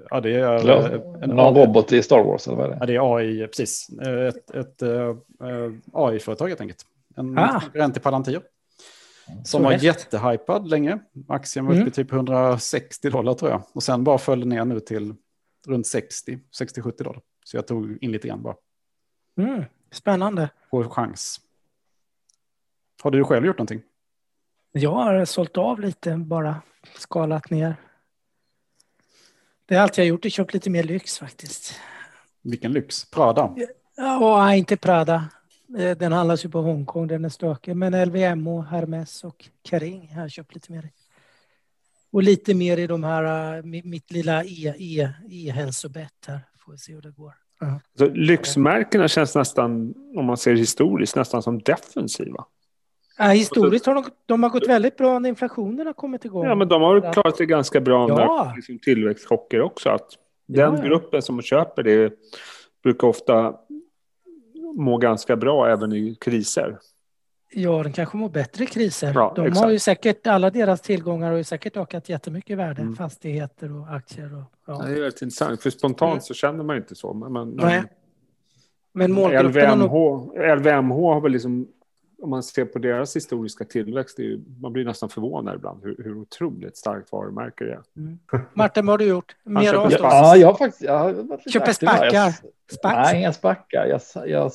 Ja, 0.09 0.21
det 0.21 0.35
är 0.35 0.67
ja, 0.67 0.89
en, 1.21 1.29
någon 1.29 1.55
robot 1.55 1.91
i 1.91 2.03
Star 2.03 2.23
Wars 2.23 2.47
eller 2.47 2.57
vad 2.57 2.65
är 2.65 2.69
det? 2.69 2.77
Ja, 2.79 2.85
det 2.85 2.95
är 2.95 3.15
AI, 3.15 3.47
precis. 3.47 3.89
Ett, 3.99 4.51
ett 4.51 4.83
uh, 4.83 4.89
eh, 4.89 5.71
AI-företag 5.93 6.47
helt 6.47 6.61
enkelt. 6.61 6.85
En 7.15 7.37
ah. 7.37 7.59
konkurrent 7.59 7.93
till 7.93 8.03
Palantir. 8.03 8.41
Som 9.43 9.63
var 9.63 9.71
jättehypad 9.71 10.67
länge. 10.67 10.99
Aktien 11.27 11.65
var 11.65 11.71
uppe 11.71 11.81
mm. 11.81 11.91
typ 11.91 12.11
160 12.13 13.09
dollar 13.09 13.33
tror 13.33 13.51
jag. 13.51 13.61
Och 13.73 13.83
sen 13.83 14.03
bara 14.03 14.17
föll 14.17 14.47
ner 14.47 14.65
nu 14.65 14.79
till 14.79 15.15
runt 15.67 15.87
60, 15.87 16.39
60-70 16.59 17.03
dollar. 17.03 17.21
Så 17.43 17.57
jag 17.57 17.67
tog 17.67 18.03
in 18.03 18.11
lite 18.11 18.27
grann 18.27 18.43
bara. 18.43 18.55
Mm. 19.37 19.63
Spännande. 19.91 20.49
På 20.69 20.89
chans. 20.89 21.41
Har 23.03 23.11
du 23.11 23.23
själv 23.23 23.45
gjort 23.45 23.57
någonting? 23.57 23.81
Jag 24.71 24.91
har 24.91 25.25
sålt 25.25 25.57
av 25.57 25.79
lite, 25.79 26.17
bara 26.17 26.61
skalat 26.97 27.49
ner. 27.49 27.75
Det 29.67 29.75
är 29.75 29.79
allt 29.79 29.97
jag 29.97 30.05
har 30.05 30.07
gjort, 30.07 30.25
jag 30.25 30.31
har 30.31 30.33
köpt 30.33 30.53
lite 30.53 30.69
mer 30.69 30.83
lyx 30.83 31.19
faktiskt. 31.19 31.79
Vilken 32.43 32.71
lyx? 32.71 33.05
Prada? 33.05 33.55
Ja, 33.97 34.55
inte 34.55 34.77
Prada. 34.77 35.29
Eh, 35.77 35.97
den 35.97 36.11
handlas 36.11 36.45
ju 36.45 36.49
på 36.49 36.61
Hongkong, 36.61 37.07
den 37.07 37.25
är 37.25 37.29
stökig. 37.29 37.75
Men 37.75 38.07
LVMH, 38.07 38.61
Hermes 38.61 39.23
och 39.23 39.49
Kering 39.69 40.13
har 40.15 40.21
jag 40.21 40.31
köpt 40.31 40.55
lite 40.55 40.71
mer 40.71 40.83
i. 40.83 40.91
Och 42.11 42.23
lite 42.23 42.53
mer 42.53 42.77
i 42.77 42.87
de 42.87 43.03
här, 43.03 43.57
eh, 43.57 43.63
mitt 43.63 44.11
lilla 44.11 44.43
e-hälsobett 44.43 46.27
e, 46.27 46.31
e 46.31 46.31
här. 46.31 46.39
Får 46.59 46.71
vi 46.71 46.77
se 46.77 46.93
hur 46.93 47.01
det 47.01 47.11
går. 47.11 47.33
Uh 47.63 47.69
-huh. 47.69 47.79
Så 47.97 48.05
lyxmärkena 48.05 49.07
känns 49.07 49.35
nästan, 49.35 49.93
om 50.15 50.25
man 50.25 50.37
ser 50.37 50.55
historiskt, 50.55 51.15
nästan 51.15 51.43
som 51.43 51.59
defensiva. 51.59 52.45
Ja, 53.17 53.25
historiskt 53.25 53.85
har 53.85 53.95
de, 53.95 54.05
de 54.25 54.43
har 54.43 54.49
gått 54.49 54.67
väldigt 54.67 54.97
bra 54.97 55.19
när 55.19 55.29
inflationen 55.29 55.87
har 55.87 55.93
kommit 55.93 56.25
igång. 56.25 56.45
Ja, 56.45 56.55
men 56.55 56.67
de 56.67 56.81
har 56.81 57.13
klarat 57.13 57.37
sig 57.37 57.45
ganska 57.45 57.81
bra 57.81 58.09
ja. 58.09 58.45
med 58.45 58.55
liksom 58.55 58.79
tillväxtchocker 58.79 59.61
också. 59.61 59.89
Att 59.89 60.07
den 60.47 60.75
ja, 60.75 60.83
gruppen 60.83 61.21
som 61.21 61.41
köper 61.41 61.83
det 61.83 62.13
brukar 62.83 63.07
ofta 63.07 63.55
må 64.75 64.97
ganska 64.97 65.35
bra 65.35 65.69
även 65.69 65.93
i 65.93 66.15
kriser. 66.15 66.77
Ja, 67.51 67.83
den 67.83 67.93
kanske 67.93 68.17
mår 68.17 68.29
bättre 68.29 68.63
i 68.63 68.67
kriser. 68.67 69.11
Ja, 69.15 69.33
de 69.35 69.45
exakt. 69.45 69.63
har 69.63 69.71
ju 69.71 69.79
säkert, 69.79 70.27
alla 70.27 70.49
deras 70.49 70.81
tillgångar 70.81 71.29
har 71.29 71.37
ju 71.37 71.43
säkert 71.43 71.77
ökat 71.77 72.09
jättemycket 72.09 72.49
i 72.49 72.55
värde. 72.55 72.81
Mm. 72.81 72.95
Fastigheter 72.95 73.75
och 73.81 73.95
aktier. 73.95 74.35
Och, 74.37 74.43
ja. 74.67 74.83
det 74.83 74.91
är 74.91 75.01
väldigt 75.01 75.21
intressant, 75.21 75.61
för 75.61 75.69
spontant 75.69 76.11
mm. 76.11 76.21
så 76.21 76.33
känner 76.33 76.63
man 76.63 76.77
inte 76.77 76.95
så. 76.95 77.13
Men, 77.13 77.49
Nej. 77.49 77.83
Men 78.93 79.11
LVMH, 79.11 79.95
LVMH 80.55 80.95
har 80.95 81.21
väl 81.21 81.31
liksom 81.31 81.67
om 82.21 82.29
man 82.29 82.43
ser 82.43 82.65
på 82.65 82.79
deras 82.79 83.15
historiska 83.15 83.65
tillväxt, 83.65 84.19
ju, 84.19 84.41
man 84.61 84.73
blir 84.73 84.85
nästan 84.85 85.09
förvånad 85.09 85.55
ibland 85.55 85.83
hur, 85.83 85.95
hur 86.03 86.17
otroligt 86.17 86.77
starkt 86.77 87.11
varumärke 87.11 87.63
det 87.63 87.71
är. 87.71 87.81
Mm. 87.97 88.19
Martin, 88.53 88.85
vad 88.85 88.93
har 88.93 88.97
du 88.97 89.05
gjort? 89.05 89.35
Mer 89.43 89.73
ja, 89.73 89.89
ja, 89.91 90.37
jag 90.37 90.47
har 90.47 90.53
faktiskt... 90.53 90.81
Jag 90.81 90.97
har 90.97 91.49
Köper 91.51 91.73
spackar? 91.73 92.33
Nej, 92.83 93.19
inga 93.19 93.33
spackar. 93.33 93.85
Jag, 93.85 94.01
jag 94.27 94.51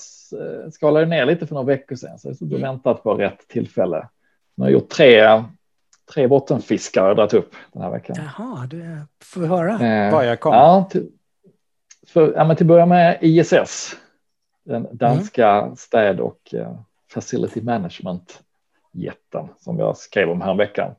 skalade 0.72 1.06
ner 1.06 1.26
lite 1.26 1.46
för 1.46 1.54
några 1.54 1.66
veckor 1.66 1.96
sedan, 1.96 2.18
så 2.18 2.28
jag 2.28 2.34
har 2.34 2.46
mm. 2.46 2.60
väntat 2.60 3.02
på 3.02 3.14
rätt 3.14 3.48
tillfälle. 3.48 4.08
Jag 4.54 4.64
har 4.64 4.70
gjort 4.70 4.88
tre, 4.88 5.42
tre 6.14 6.28
bottenfiskar 6.28 7.10
och 7.10 7.16
dragit 7.16 7.34
upp 7.34 7.54
den 7.72 7.82
här 7.82 7.90
veckan. 7.90 8.16
Jaha, 8.18 8.66
du 8.66 9.00
får 9.24 9.46
höra. 9.46 9.78
Eh, 9.80 10.26
jag 10.26 10.40
kom. 10.40 10.54
Ja, 10.54 10.88
till, 10.90 11.08
för, 12.06 12.32
ja, 12.36 12.44
men 12.44 12.56
till 12.56 12.64
att 12.64 12.68
börja 12.68 12.86
med 12.86 13.18
ISS, 13.20 13.96
den 14.64 14.88
danska 14.92 15.50
mm. 15.50 15.76
städ 15.76 16.20
och 16.20 16.54
eh, 16.54 16.74
Facility 17.14 17.62
Management 17.62 18.42
jätten 18.92 19.48
som 19.58 19.78
jag 19.78 19.96
skrev 19.96 20.30
om 20.30 20.40
häromveckan. 20.40 20.94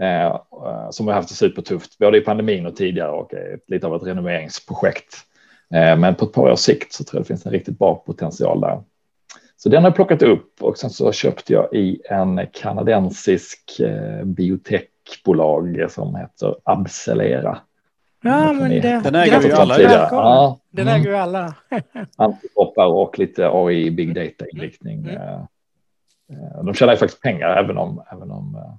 Eh, 0.00 0.26
eh, 0.26 0.90
som 0.90 1.06
har 1.06 1.14
haft 1.14 1.28
det 1.28 1.34
supertufft, 1.34 1.98
både 1.98 2.18
i 2.18 2.20
pandemin 2.20 2.66
och 2.66 2.76
tidigare 2.76 3.10
och 3.10 3.34
är 3.34 3.60
lite 3.66 3.86
av 3.86 3.94
ett 3.94 4.02
renoveringsprojekt. 4.02 5.14
Eh, 5.74 5.96
men 5.96 6.14
på 6.14 6.24
ett 6.24 6.32
par 6.32 6.50
års 6.50 6.58
sikt 6.58 6.92
så 6.92 7.04
tror 7.04 7.18
jag 7.18 7.24
det 7.24 7.28
finns 7.28 7.46
en 7.46 7.52
riktigt 7.52 7.78
bra 7.78 7.94
potential 7.94 8.60
där. 8.60 8.82
Så 9.56 9.68
den 9.68 9.82
har 9.82 9.90
jag 9.90 9.96
plockat 9.96 10.22
upp 10.22 10.62
och 10.62 10.78
sen 10.78 10.90
så 10.90 11.12
köpte 11.12 11.52
jag 11.52 11.74
i 11.74 12.00
en 12.10 12.46
kanadensisk 12.52 13.80
eh, 13.80 14.24
biotechbolag 14.24 15.86
som 15.90 16.16
heter 16.16 16.56
Abcelera. 16.64 17.58
Ja, 18.22 18.52
men 18.52 18.70
det, 18.70 19.00
den 19.04 19.14
äger 19.14 19.40
vi 19.40 19.52
alla. 19.52 19.80
Ja. 19.80 20.58
Den 20.70 20.88
äger 20.88 21.10
vi 21.10 21.16
alla. 21.16 21.54
Antikroppar 22.16 22.86
och 22.86 23.18
lite 23.18 23.48
AI, 23.52 23.90
big 23.90 24.14
data-inriktning. 24.14 24.98
Mm. 24.98 25.16
Eh, 25.16 25.40
eh, 26.30 26.64
de 26.64 26.74
tjänar 26.74 26.92
ju 26.92 26.98
faktiskt 26.98 27.22
pengar 27.22 27.48
även 27.48 27.78
om, 27.78 28.02
även 28.12 28.30
om 28.30 28.78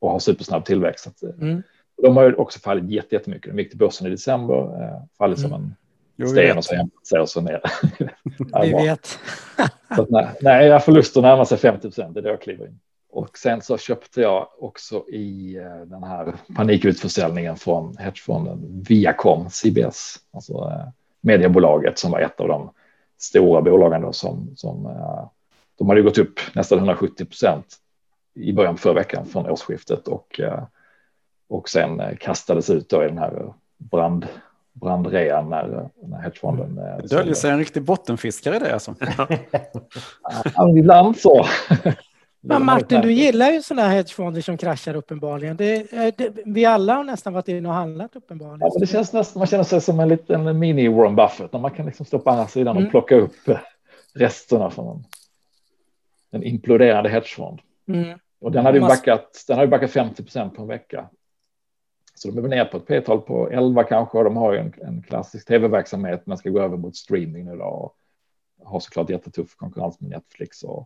och 0.00 0.10
har 0.10 0.18
supersnabb 0.18 0.64
tillväxt. 0.64 1.22
Mm. 1.40 1.62
De 2.02 2.16
har 2.16 2.24
ju 2.24 2.34
också 2.34 2.60
fallit 2.60 3.12
jättemycket. 3.12 3.52
De 3.52 3.58
gick 3.58 3.70
till 3.70 3.78
börsen 3.78 4.06
i 4.06 4.10
december, 4.10 4.70
fallit 5.18 5.38
mm. 5.38 5.50
som 5.50 5.74
en 6.16 6.28
sten 6.28 6.58
och 6.58 6.64
så 6.64 6.74
hämtat 6.74 7.06
sig 7.06 7.20
och 7.20 7.28
så 7.28 7.40
ner. 7.40 7.60
Vi 8.62 8.72
vet. 8.84 9.18
så 9.96 10.02
att, 10.02 10.10
nej, 10.10 10.28
nej, 10.40 10.80
förluster 10.80 11.22
närmar 11.22 11.44
sig 11.44 11.58
50 11.58 11.80
procent, 11.80 12.14
det 12.14 12.20
är 12.20 12.22
det 12.22 12.28
jag 12.28 12.42
kliver 12.42 12.66
in. 12.66 12.80
Och 13.10 13.38
sen 13.38 13.62
så 13.62 13.78
köpte 13.78 14.20
jag 14.20 14.48
också 14.58 15.08
i 15.08 15.56
eh, 15.56 15.80
den 15.86 16.02
här 16.02 16.34
panikutförsäljningen 16.56 17.56
från 17.56 17.96
hedgefonden 17.96 18.84
Viacom, 18.88 19.50
CBS, 19.50 20.16
alltså 20.32 20.52
eh, 20.52 20.88
mediebolaget 21.20 21.98
som 21.98 22.10
var 22.10 22.20
ett 22.20 22.40
av 22.40 22.48
de 22.48 22.70
stora 23.18 23.62
bolagen 23.62 24.02
då 24.02 24.12
som, 24.12 24.56
som 24.56 24.86
eh, 24.86 25.28
de 25.78 25.88
hade 25.88 26.02
gått 26.02 26.18
upp 26.18 26.40
nästan 26.54 26.78
170 26.78 27.24
procent 27.24 27.76
i 28.34 28.52
början 28.52 28.74
på 28.74 28.80
förra 28.80 28.94
veckan 28.94 29.26
från 29.26 29.50
årsskiftet 29.50 30.08
och, 30.08 30.40
och 31.48 31.68
sen 31.68 32.16
kastades 32.20 32.70
ut 32.70 32.88
då 32.88 33.04
i 33.04 33.08
den 33.08 33.18
här 33.18 33.52
brand, 33.78 34.26
brandrean 34.72 35.50
när, 35.50 35.88
när 36.02 36.18
hedgefonden... 36.18 36.74
Det 36.74 37.06
döljer 37.06 37.34
sig 37.34 37.50
en 37.50 37.58
riktig 37.58 37.82
bottenfiskare 37.82 38.56
i 38.56 38.58
det 38.58 38.72
alltså. 38.72 38.94
ja, 40.54 40.78
ibland 40.78 41.16
så. 41.16 41.44
Men 42.40 42.64
Martin, 42.64 43.00
du 43.00 43.12
gillar 43.12 43.50
ju 43.50 43.62
sådana 43.62 43.88
här 43.88 43.94
hedgefonder 43.94 44.40
som 44.40 44.56
kraschar 44.56 44.96
uppenbarligen. 44.96 45.56
Det, 45.56 45.90
det, 46.18 46.32
vi 46.44 46.64
alla 46.64 46.94
har 46.94 47.04
nästan 47.04 47.32
varit 47.32 47.48
inne 47.48 47.68
och 47.68 47.74
handlat 47.74 48.16
uppenbarligen. 48.16 48.60
Ja, 48.60 48.78
det 48.80 48.86
känns 48.86 49.12
nästan, 49.12 49.40
man 49.40 49.46
känner 49.46 49.64
sig 49.64 49.80
som 49.80 50.00
en 50.00 50.08
liten 50.08 50.48
mini-Warren 50.62 51.16
Buffett 51.16 51.52
när 51.52 51.60
man 51.60 51.70
kan 51.70 51.86
liksom 51.86 52.06
stå 52.06 52.18
på 52.18 52.30
andra 52.30 52.46
sidan 52.46 52.76
mm. 52.76 52.86
och 52.86 52.90
plocka 52.90 53.16
upp 53.16 53.48
resterna 54.14 54.70
från 54.70 54.96
en, 54.96 55.04
en 56.30 56.42
imploderande 56.42 57.10
hedgefond. 57.10 57.60
Mm. 57.88 58.18
Och 58.40 58.52
den 58.52 58.64
hade 58.64 58.78
ju 58.78 58.84
backat, 58.84 59.44
den 59.48 59.56
har 59.56 59.64
ju 59.64 59.70
backat 59.70 59.90
50 59.90 60.22
procent 60.22 60.54
på 60.54 60.62
en 60.62 60.68
vecka. 60.68 61.08
Så 62.14 62.28
de 62.28 62.38
är 62.38 62.42
väl 62.42 62.50
ner 62.50 62.64
på 62.64 62.76
ett 62.76 62.86
p-tal 62.86 63.20
på 63.20 63.50
11 63.50 63.84
kanske 63.84 64.18
och 64.18 64.24
de 64.24 64.36
har 64.36 64.52
ju 64.52 64.58
en, 64.58 64.72
en 64.82 65.02
klassisk 65.02 65.46
tv-verksamhet 65.46 66.22
men 66.24 66.38
ska 66.38 66.50
gå 66.50 66.60
över 66.60 66.76
mot 66.76 66.96
streaming 66.96 67.44
nu 67.44 67.56
då 67.56 67.64
och 67.64 67.96
har 68.64 68.80
såklart 68.80 69.10
jättetuff 69.10 69.56
konkurrens 69.56 70.00
med 70.00 70.10
Netflix 70.10 70.62
och 70.62 70.80
eh, 70.80 70.84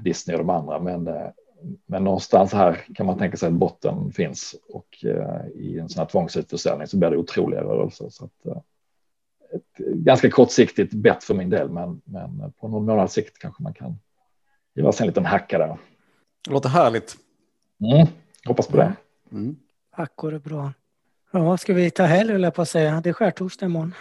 Disney 0.00 0.36
och 0.36 0.44
de 0.44 0.50
andra. 0.50 0.78
Men, 0.78 1.06
eh, 1.06 1.30
men 1.86 2.04
någonstans 2.04 2.52
här 2.52 2.74
kan 2.94 3.06
man 3.06 3.18
tänka 3.18 3.36
sig 3.36 3.46
att 3.46 3.52
botten 3.52 4.12
finns 4.12 4.54
och 4.68 5.04
eh, 5.04 5.46
i 5.54 5.78
en 5.78 5.88
sån 5.88 6.00
här 6.00 6.06
tvångsutförsäljning 6.06 6.86
så 6.86 6.96
blir 6.96 7.10
det 7.10 7.16
otroliga 7.16 7.60
rörelser. 7.60 8.08
Så 8.08 8.24
att, 8.24 8.46
eh, 8.46 8.62
ett 9.52 9.86
ganska 9.94 10.30
kortsiktigt 10.30 10.94
bett 10.94 11.24
för 11.24 11.34
min 11.34 11.50
del, 11.50 11.70
men, 11.70 12.00
men 12.04 12.52
på 12.52 12.68
någon 12.68 12.86
månads 12.86 13.14
sikt 13.14 13.38
kanske 13.38 13.62
man 13.62 13.74
kan 13.74 13.98
ge 14.74 14.92
sig 14.92 15.04
en 15.04 15.06
liten 15.06 15.24
hacka 15.24 15.58
där. 15.58 15.78
Det 16.44 16.50
låter 16.50 16.68
härligt. 16.68 17.16
Mm, 17.80 18.06
hoppas 18.46 18.66
på 18.66 18.76
det. 18.76 18.92
Mm. 19.32 19.56
Hackor 19.90 20.34
är 20.34 20.38
bra. 20.38 20.72
Ja, 21.30 21.56
ska 21.56 21.74
vi 21.74 21.90
ta 21.90 22.02
helg 22.02 22.32
eller 22.32 22.50
på 22.50 22.62
att 22.62 22.68
säga. 22.68 23.00
Det 23.00 23.08
är 23.08 23.12
skärtorsdag 23.12 23.66
imorgon. 23.66 23.94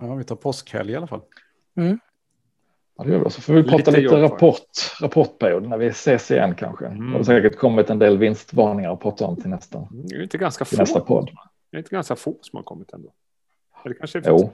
Ja, 0.00 0.14
vi 0.14 0.24
tar 0.24 0.36
påskhelg 0.36 0.92
i 0.92 0.96
alla 0.96 1.06
fall. 1.06 1.22
Mm. 1.76 1.98
Ja, 3.00 3.04
det 3.04 3.12
gör 3.12 3.24
vi. 3.24 3.30
Så 3.30 3.40
får 3.40 3.54
vi 3.54 3.62
prata 3.62 3.90
lite, 3.90 4.22
rapport, 4.22 5.00
rapportperiod 5.00 5.68
när 5.68 5.78
vi 5.78 5.86
ses 5.86 6.30
igen 6.30 6.54
kanske. 6.54 6.86
Mm. 6.86 7.10
Det 7.10 7.16
har 7.16 7.24
säkert 7.24 7.56
kommit 7.56 7.90
en 7.90 7.98
del 7.98 8.18
vinstvarningar 8.18 8.92
att 8.92 9.00
prata 9.00 9.26
om 9.26 9.36
till 9.36 9.50
nästa. 9.50 9.78
Mm, 9.78 10.06
det 10.06 10.16
är 10.16 10.22
inte 10.22 10.38
ganska 10.38 10.64
få. 10.64 10.76
Nästa 10.76 11.00
podd. 11.00 11.30
Det 11.70 11.76
är 11.76 11.78
inte 11.78 11.90
ganska 11.90 12.16
få 12.16 12.34
som 12.40 12.56
har 12.56 12.62
kommit 12.62 12.92
ändå. 12.92 13.12
Eller 13.84 13.94
kanske 13.94 14.18
är 14.18 14.22
jo. 14.28 14.50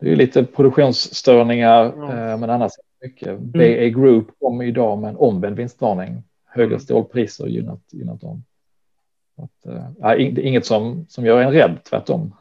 Det 0.00 0.12
är 0.12 0.16
lite 0.16 0.44
produktionsstörningar, 0.44 1.94
ja. 1.96 2.12
Eh, 2.12 2.38
men 2.38 2.50
annars 2.50 2.72
mycket. 3.00 3.28
Mm. 3.28 3.50
BA 3.50 4.00
Group 4.00 4.26
kommer 4.40 4.64
idag 4.64 4.98
med 4.98 5.10
en 5.10 5.16
omvänd 5.16 5.56
vinstvarning. 5.56 6.22
Högre 6.44 6.74
mm. 6.74 6.80
stålpriser 6.80 7.46
gynnat, 7.46 7.80
gynnat 7.92 8.20
dem. 8.20 8.44
Att, 9.36 9.66
äh, 10.18 10.46
inget 10.46 10.66
som, 10.66 11.06
som 11.08 11.24
gör 11.24 11.40
en 11.42 11.52
rädd, 11.52 11.78
tvärtom. 11.84 12.34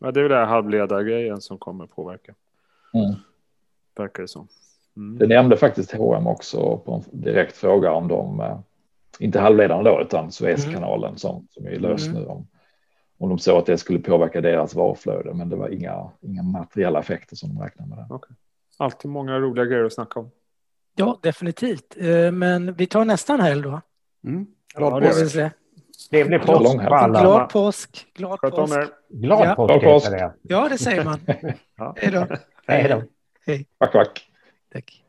Ja, 0.00 0.12
det 0.12 0.20
är 0.20 0.22
väl 0.22 0.32
den 0.32 0.48
halvledargrejen 0.48 1.40
som 1.40 1.58
kommer 1.58 1.86
påverka. 1.86 2.34
Mm. 2.94 3.14
Verkar 3.96 4.22
det 4.22 4.28
som. 4.28 4.48
Mm. 4.96 5.18
Det 5.18 5.26
nämnde 5.26 5.56
faktiskt 5.56 5.92
H&M 5.92 6.26
också 6.26 6.76
på 6.78 6.94
en 6.94 7.20
direkt 7.20 7.56
fråga 7.56 7.92
om 7.92 8.08
de, 8.08 8.40
eh, 8.40 8.58
inte 9.18 9.40
halvledaren 9.40 9.84
då, 9.84 10.00
utan 10.00 10.32
Suezkanalen 10.32 11.08
mm. 11.08 11.18
som, 11.18 11.46
som 11.50 11.66
är 11.66 11.78
lös 11.78 12.06
mm. 12.06 12.22
nu. 12.22 12.26
Om, 12.26 12.48
om 13.18 13.28
de 13.28 13.38
såg 13.38 13.58
att 13.58 13.66
det 13.66 13.78
skulle 13.78 13.98
påverka 13.98 14.40
deras 14.40 14.74
varuflöde, 14.74 15.34
men 15.34 15.48
det 15.48 15.56
var 15.56 15.68
inga, 15.68 16.10
inga 16.20 16.42
materiella 16.42 17.00
effekter 17.00 17.36
som 17.36 17.54
de 17.54 17.62
räknade 17.62 17.90
med. 17.90 17.98
Det. 18.08 18.14
Okay. 18.14 18.36
Alltid 18.78 19.10
många 19.10 19.38
roliga 19.38 19.64
grejer 19.64 19.84
att 19.84 19.92
snacka 19.92 20.20
om. 20.20 20.30
Ja, 20.96 21.18
definitivt. 21.22 21.96
Eh, 21.96 22.32
men 22.32 22.72
vi 22.72 22.86
tar 22.86 23.04
nästan 23.04 23.40
helg 23.40 23.62
då. 23.62 23.80
Mm. 24.24 24.46
Glad 24.74 25.04
ja, 25.04 25.08
påsk. 25.08 25.36
Trevlig 26.10 26.42
påsk 26.42 26.76
på 26.88 26.94
alla. 26.94 27.20
Glad 27.20 27.48
påsk. 27.48 28.06
Glad 28.14 28.40
påsk. 28.40 28.78
Glad 29.08 29.46
ja. 29.46 29.54
påsk. 29.54 29.84
påsk. 29.84 30.10
Ja, 30.42 30.68
det 30.68 30.78
säger 30.78 31.04
man. 31.04 31.20
ja. 31.76 31.94
Hej 31.96 32.12
då. 32.12 32.26
Hej 32.70 32.88
då. 32.88 33.02
Hej. 33.46 33.66
Tack, 33.78 33.92
tack. 33.92 34.30
Tack. 34.72 34.99